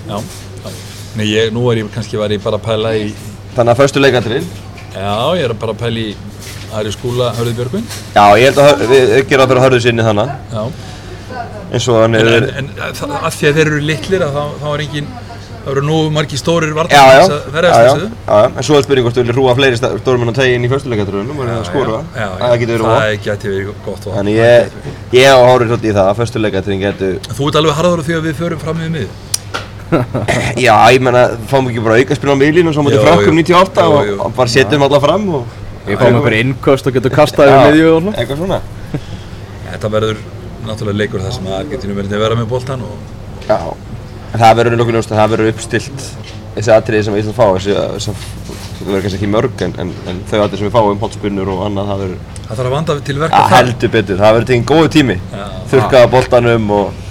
Já, 0.06 0.20
Nei, 1.16 1.26
ég, 1.32 1.50
nú 1.50 1.64
er 1.72 1.80
ég 1.80 1.90
kannski 1.94 2.20
var 2.20 2.30
ég 2.30 2.44
bara 2.44 2.60
að 2.60 2.68
pæla 2.68 2.94
í 2.94 3.08
Þannig 3.56 3.72
að 3.72 3.80
fyrstu 3.80 4.02
leikandurinn 4.04 4.46
Já, 4.94 5.16
ég 5.34 5.48
er 5.48 5.56
bara 5.58 5.74
að 5.74 5.82
pæla 5.82 6.04
í 6.04 6.14
aðri 6.76 6.92
skúla 6.94 7.32
Hörður 7.36 7.56
Björgvin. 7.58 7.84
Já, 8.14 8.24
ég 8.38 8.46
held 8.46 8.62
að 8.62 8.86
við 8.90 9.12
gera 9.26 9.42
það 9.42 9.50
fyrir 9.50 9.64
Hörður 9.64 9.82
sinni 9.82 10.06
þannig 10.06 10.30
Já. 10.54 10.62
Eins 11.66 11.88
og 11.90 12.02
hann 12.04 12.20
En, 12.20 12.30
en, 12.30 12.70
en 12.70 12.70
að 12.86 13.32
því 13.34 13.50
að 13.50 13.58
þeir 13.58 13.64
eru 13.66 13.82
litlir 13.90 14.26
að 14.28 14.38
þá, 14.38 14.44
þá 14.62 14.68
er 14.76 14.86
engin 14.86 15.10
Það 15.66 15.72
eru 15.72 15.82
nú 15.82 15.94
margi 16.14 16.36
stórir 16.38 16.74
vartar 16.76 17.08
þess 17.10 17.32
að 17.34 17.46
verðast 17.56 17.80
þessu. 17.80 18.08
Já, 18.14 18.36
já, 18.38 18.50
en 18.54 18.66
svo 18.68 18.76
er 18.78 18.84
spurning 18.84 19.06
hvort 19.06 19.16
þú 19.16 19.22
viljið 19.24 19.34
hrúa 19.34 19.54
fleiri 19.58 19.78
stórmenn 19.80 20.30
að 20.30 20.36
tegja 20.36 20.58
inn 20.58 20.66
í 20.66 20.68
fyrstuleikatröðunum 20.70 21.40
og 21.42 21.64
skóra. 21.66 21.96
Já, 22.14 22.20
já, 22.22 22.28
það 22.42 22.54
getur 22.60 22.76
verið 22.76 22.86
það. 22.86 23.00
Það 23.00 23.24
geti 23.24 23.50
verið 23.50 23.72
gott. 23.82 24.06
Þannig 24.14 24.38
ég, 24.38 24.76
ég 25.16 25.26
á 25.26 25.38
hórið 25.42 25.72
svolítið 25.72 25.90
í 25.90 25.96
það 25.96 26.10
að 26.12 26.20
fyrstuleikatröðin 26.20 26.84
getur... 26.84 27.18
Þú 27.26 27.48
ert 27.50 27.58
alveg 27.58 27.78
harður 27.80 28.04
því 28.06 28.14
að 28.20 28.28
við 28.28 28.38
förum 28.44 28.62
fram 28.62 28.78
með 28.78 28.94
mið? 28.94 29.10
já, 30.68 30.72
ég 30.94 31.02
menna, 31.02 31.24
fáum 31.50 31.66
við 31.66 31.74
ekki 31.74 31.84
bara 31.88 31.98
auka 31.98 32.20
spilna 32.20 32.38
á 32.38 32.42
miðlínu 32.44 32.70
og 32.70 32.78
svo 32.78 32.86
mútið 32.86 33.02
frakkum 33.08 33.42
98 33.42 33.88
og 34.22 34.38
bara 34.38 34.54
setjum 34.54 34.86
alla 34.86 35.02
fram 35.02 35.26
og... 35.40 35.58
Ég 35.90 35.98
fáum 35.98 36.20
einhverju 36.20 36.46
innköst 36.46 36.86
og 36.86 36.94
getur 36.94 37.14
kastað 37.14 37.50
yfir 37.50 37.66
miðju 37.72 37.90
og 37.90 38.00
svona. 38.06 38.16
Eitthvað 38.22 38.40
svona. 38.44 38.62
Þetta 39.66 39.92
verður 39.98 40.24
náttúrulega 40.66 41.02
leikur 41.02 41.26
þar 41.26 41.36
sem 41.40 41.52
Argentínu 41.58 41.98
verður 41.98 42.18
að 42.18 42.24
vera 42.26 42.38
með 42.38 42.56
og 42.86 43.14
Já, 43.46 43.58
en 44.32 44.40
það 44.42 44.56
verður 44.60 44.80
nokkuð 44.80 44.98
ljóst 44.98 45.12
að 45.12 45.20
það 45.22 45.34
verður 45.34 45.52
uppstilt 45.54 46.06
þessi 46.56 46.72
atriði 46.76 47.06
sem 47.06 47.18
Ísland 47.20 47.36
fá 47.36 47.46
þessi, 47.56 47.76
það 47.76 48.86
verður 48.86 49.04
kannski 49.04 49.18
ekki 49.20 49.32
mörg 49.32 49.66
en, 49.66 49.76
en, 49.82 49.92
en 50.10 50.22
þau 50.30 50.38
atriði 50.44 50.60
sem 50.62 50.68
við 50.68 50.76
fáum, 50.76 51.00
hólspinnur 51.02 51.52
og 51.52 51.64
annað 51.66 51.90
það 51.92 52.02
verður 52.04 52.36
Það 52.46 52.60
þarf 52.60 52.68
að 52.68 52.74
vanda 52.76 52.94
til 53.02 53.16
verka 53.18 53.38
að 53.42 53.52
heldur 53.56 53.90
betur, 53.90 54.18
það 54.20 54.34
verður 54.36 54.48
teginn 54.50 54.66
góðu 54.70 54.90
tími. 54.94 55.16
Þurkaða 55.72 56.10
boltanum 56.12 56.68
og 56.76 57.05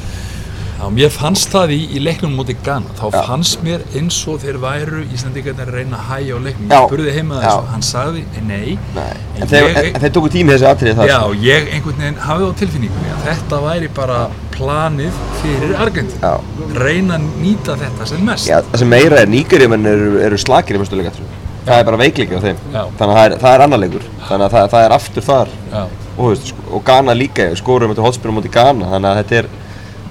Já, 0.75 0.89
mér 0.91 1.11
fannst 1.13 1.49
það 1.53 1.71
í, 1.71 1.77
í 1.95 2.01
leiknum 2.03 2.33
mútið 2.35 2.57
Ghana, 2.65 2.91
þá 2.99 3.03
Já. 3.13 3.19
fannst 3.29 3.61
mér 3.63 3.83
eins 3.95 4.17
og 4.27 4.41
þeir 4.43 4.57
væru 4.63 5.03
Íslandíkarnir 5.15 5.69
að 5.69 5.77
reyna 5.79 5.99
að 6.01 6.09
hægja 6.09 6.35
á 6.35 6.39
leiknum. 6.47 6.67
Já. 6.67 6.75
Ég 6.75 6.89
spurði 6.89 7.13
heima 7.15 7.37
Já. 7.39 7.45
þessu, 7.45 7.69
hann 7.71 7.85
sagði 7.89 8.23
nei. 8.49 8.75
Nei, 8.97 9.13
En 9.35 9.41
en, 9.45 9.47
þeir, 9.53 9.69
en, 9.81 9.89
en 10.01 10.15
tóku 10.17 10.31
tími 10.35 10.53
þessi 10.55 10.67
atriði 10.69 10.97
það 10.99 11.09
Já, 11.11 11.15
sko. 11.21 11.39
ég 11.45 11.71
einhvern 11.77 12.03
veginn 12.03 12.19
hafði 12.25 12.49
á 12.49 12.51
tilfinningunni 12.61 13.13
að 13.15 13.23
þetta 13.29 13.61
væri 13.65 13.89
bara 14.01 14.19
planið 14.55 15.23
fyrir 15.41 15.73
Argentín. 15.85 16.27
Reyna 16.75 17.17
að 17.19 17.25
nýta 17.41 17.79
þetta 17.79 18.09
sem 18.11 18.23
mest. 18.27 18.51
Já, 18.51 18.59
það 18.69 18.83
sem 18.83 18.93
meira 18.95 19.23
er 19.23 19.31
nýgurjumenn 19.31 19.91
eru, 19.95 20.13
eru 20.27 20.39
slakir 20.39 20.77
í 20.77 20.83
mestu 20.83 20.99
leikatriðum 20.99 21.41
það 21.65 21.79
er 21.81 21.85
bara 21.87 21.97
veikleiki 21.97 22.37
á 22.37 22.41
þeim 22.43 22.57
þannig 22.69 23.01
að 23.01 23.15
það 23.15 23.25
er, 23.25 23.33
það 23.41 23.55
er 23.55 23.61
annar 23.65 23.79
leikur 23.81 24.03
þannig 24.27 24.45
að 24.45 24.51
það, 24.53 24.65
það 24.75 24.83
er 24.85 24.93
aftur 24.99 25.25
þar 25.25 25.53
og, 25.73 26.27
veist, 26.29 26.51
sko, 26.51 26.65
og 26.77 26.83
Ghana 26.85 27.15
líka, 27.17 27.47
skorum 27.57 27.89
þetta 27.93 28.05
hólspinnum 28.05 28.37
mútið 28.37 28.53
Ghana 28.53 28.89
þannig 28.91 29.09
að 29.09 29.17
þetta 29.23 29.39
er 29.39 29.47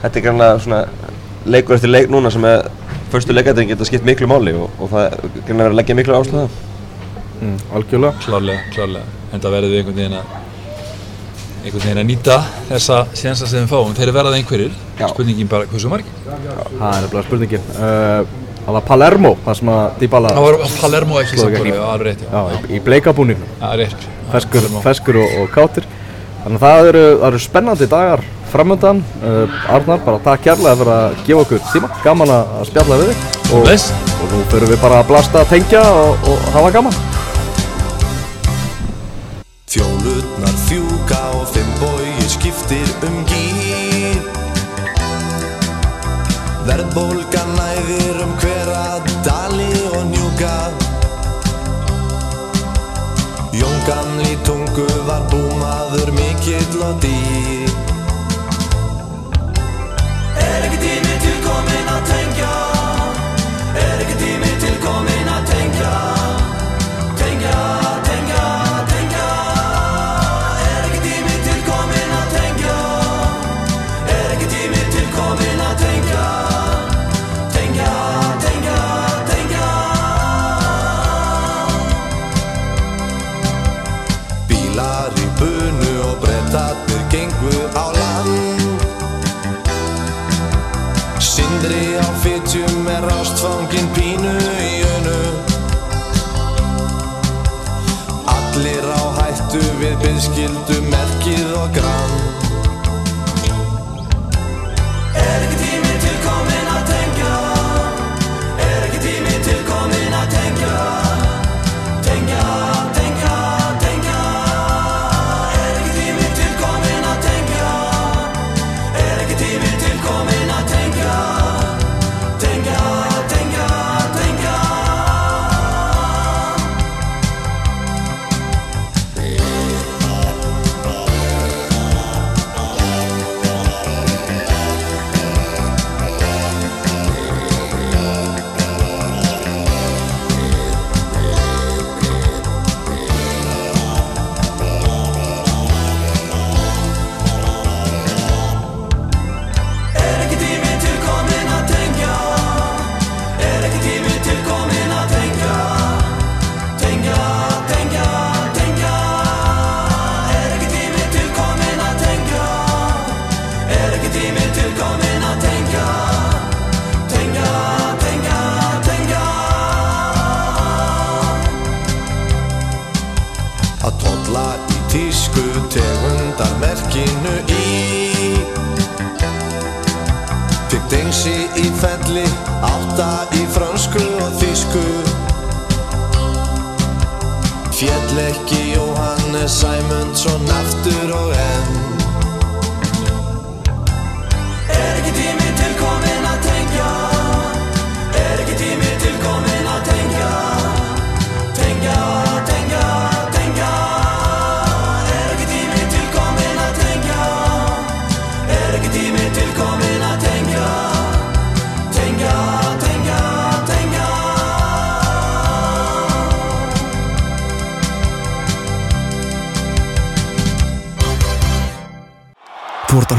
þetta 0.05 0.21
er 0.21 0.25
grannlega 0.29 0.63
svona 0.63 0.85
leikur 1.45 1.77
eftir 1.79 1.93
leik 1.93 2.13
núna 2.13 2.31
sem 2.33 2.45
er 2.49 2.69
fyrstu 3.13 3.35
leikatriðin 3.37 3.73
geta 3.75 3.89
skipt 3.89 4.07
miklu 4.07 4.29
máli 4.31 4.55
og, 4.57 4.71
og 4.79 4.93
það 4.95 5.05
er 5.09 5.19
grannlega 5.19 5.59
verið 5.65 5.73
að 5.75 5.79
leggja 5.81 5.99
miklu 5.99 6.17
áslöða 6.21 6.47
mm, 7.41 7.59
Algjörlega 7.79 8.25
Klárlega, 8.25 8.65
klárlega. 8.75 9.21
En 9.35 9.43
það 9.43 9.57
verður 9.59 9.73
við 9.75 9.81
einhvern 9.83 9.99
veginn 10.01 10.17
að 10.21 10.33
einhvern 11.65 11.85
veginn 11.89 12.01
að 12.05 12.09
nýta 12.13 12.39
þessa 12.69 13.01
sénsa 13.17 13.49
sem 13.51 13.65
við 13.65 13.71
fáum. 13.73 13.95
Þeir 13.97 14.13
verðað 14.15 14.35
einhverjir. 14.39 14.75
Já. 15.01 15.07
Spurningin 15.11 15.49
bara 15.51 15.69
hversu 15.71 15.91
margir. 15.91 16.13
Það 16.29 16.89
er 16.91 17.07
nefnilega 17.07 17.25
spurningin 17.29 17.69
uh, 17.75 18.43
Það 18.65 18.77
var 18.79 18.85
Palermo, 18.89 19.31
það 19.45 19.57
sem 19.59 19.71
að 19.75 19.97
Dybala 20.01 20.31
Það 20.33 20.45
var 20.47 20.55
Palermo 20.81 21.19
ekki 21.21 21.41
bara, 21.41 21.65
já, 21.69 21.81
alveg 21.85 22.07
rétt. 22.09 22.23
já. 22.25 22.31
Já, 22.33 22.55
í, 22.57 22.71
í 22.73 22.79
bleikabúningum 22.87 23.51
Já, 23.61 23.67
rétt. 23.81 24.07
feskur, 24.33 24.69
feskur 24.87 25.19
og, 25.21 25.35
og 25.43 25.51
kátir 25.53 25.89
Þannig 26.45 26.57
að 26.57 26.65
það 26.65 26.89
eru, 26.93 27.03
það 27.19 27.27
eru 27.29 27.43
spennandi 27.45 27.89
dagar 27.93 28.23
framöndan 28.55 29.03
uh, 29.23 29.75
Arnar, 29.75 29.99
bara 30.07 30.21
takk 30.23 30.45
kærlega 30.47 30.77
fyrir 30.79 30.93
að 30.95 31.17
gefa 31.27 31.43
okkur 31.43 31.63
tíma. 31.73 31.89
Gaman 32.05 32.31
að 32.31 32.63
spjalla 32.69 32.99
við 33.01 33.11
þig. 33.11 33.25
Og, 33.57 33.67
og 34.23 34.31
nú 34.31 34.43
fyrir 34.53 34.71
við 34.71 34.81
bara 34.85 35.01
að 35.03 35.11
blasta, 35.11 35.43
tengja 35.51 35.83
og, 35.91 36.29
og 36.31 36.47
hafa 36.55 36.71
gaman. 36.77 36.99
Fjólutnar 39.75 40.55
fjúka 40.69 41.21
og 41.41 41.49
fimm 41.51 41.73
bói 41.81 42.29
skiptir 42.31 42.95
um 43.09 43.17
gýr 43.27 44.23
Verðbólgan 46.65 47.51
næðir 47.59 48.23
um 48.25 48.37
hvera 48.41 48.85
dali 49.27 49.73
og 49.91 50.07
njúka. 50.13 50.55
Jón 53.59 53.77
gamli 53.89 54.39
tungu 54.47 54.87
var 55.11 55.27
búmaður 55.35 56.15
mikill 56.15 56.81
og 56.87 57.03
dýr 57.03 57.64
Er 60.55 60.63
ekki 60.69 60.79
tími 60.79 61.19
til 61.25 61.41
komin 61.43 61.91
að 61.97 62.74
við 100.35 100.84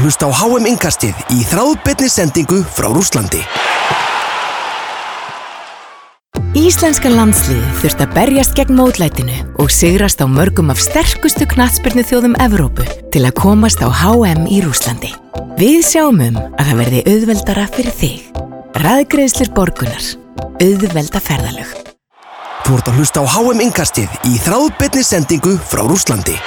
hlusta 0.06 0.28
á 0.28 0.30
HM 0.30 0.68
Inkastið 0.70 1.18
í 1.34 1.42
þráðbyrni 1.50 2.06
sendingu 2.06 2.60
frá 2.62 2.86
Rúslandi. 2.94 3.40
Íslenska 6.56 7.10
landsliði 7.10 7.64
þurft 7.80 8.04
að 8.04 8.12
berjast 8.14 8.54
gegn 8.56 8.78
mótlætinu 8.78 9.40
og 9.62 9.72
sigrast 9.74 10.22
á 10.22 10.26
mörgum 10.30 10.70
af 10.70 10.78
sterkustu 10.80 11.48
knatsbyrnu 11.50 12.04
þjóðum 12.06 12.36
Evrópu 12.44 12.86
til 13.12 13.24
að 13.26 13.34
komast 13.40 13.82
á 13.82 13.90
HM 13.90 14.46
í 14.46 14.62
Rúslandi. 14.62 15.10
Við 15.58 15.82
sjáum 15.88 16.22
um 16.22 16.38
að 16.38 16.62
það 16.62 16.80
verði 16.84 17.02
auðveldara 17.10 17.66
fyrir 17.74 17.98
þig. 17.98 18.30
Ræðgreðslir 18.86 19.50
borgunar. 19.56 20.06
Auðvelda 20.62 21.24
ferðalög. 21.24 21.74
Þú 22.62 22.78
ert 22.78 22.92
að 22.92 23.00
hlusta 23.00 23.26
á 23.26 23.30
HM 23.34 23.66
Inkastið 23.66 24.16
í 24.30 24.38
þráðbyrni 24.46 25.02
sendingu 25.06 25.58
frá 25.66 25.82
Rúslandi. 25.82 26.38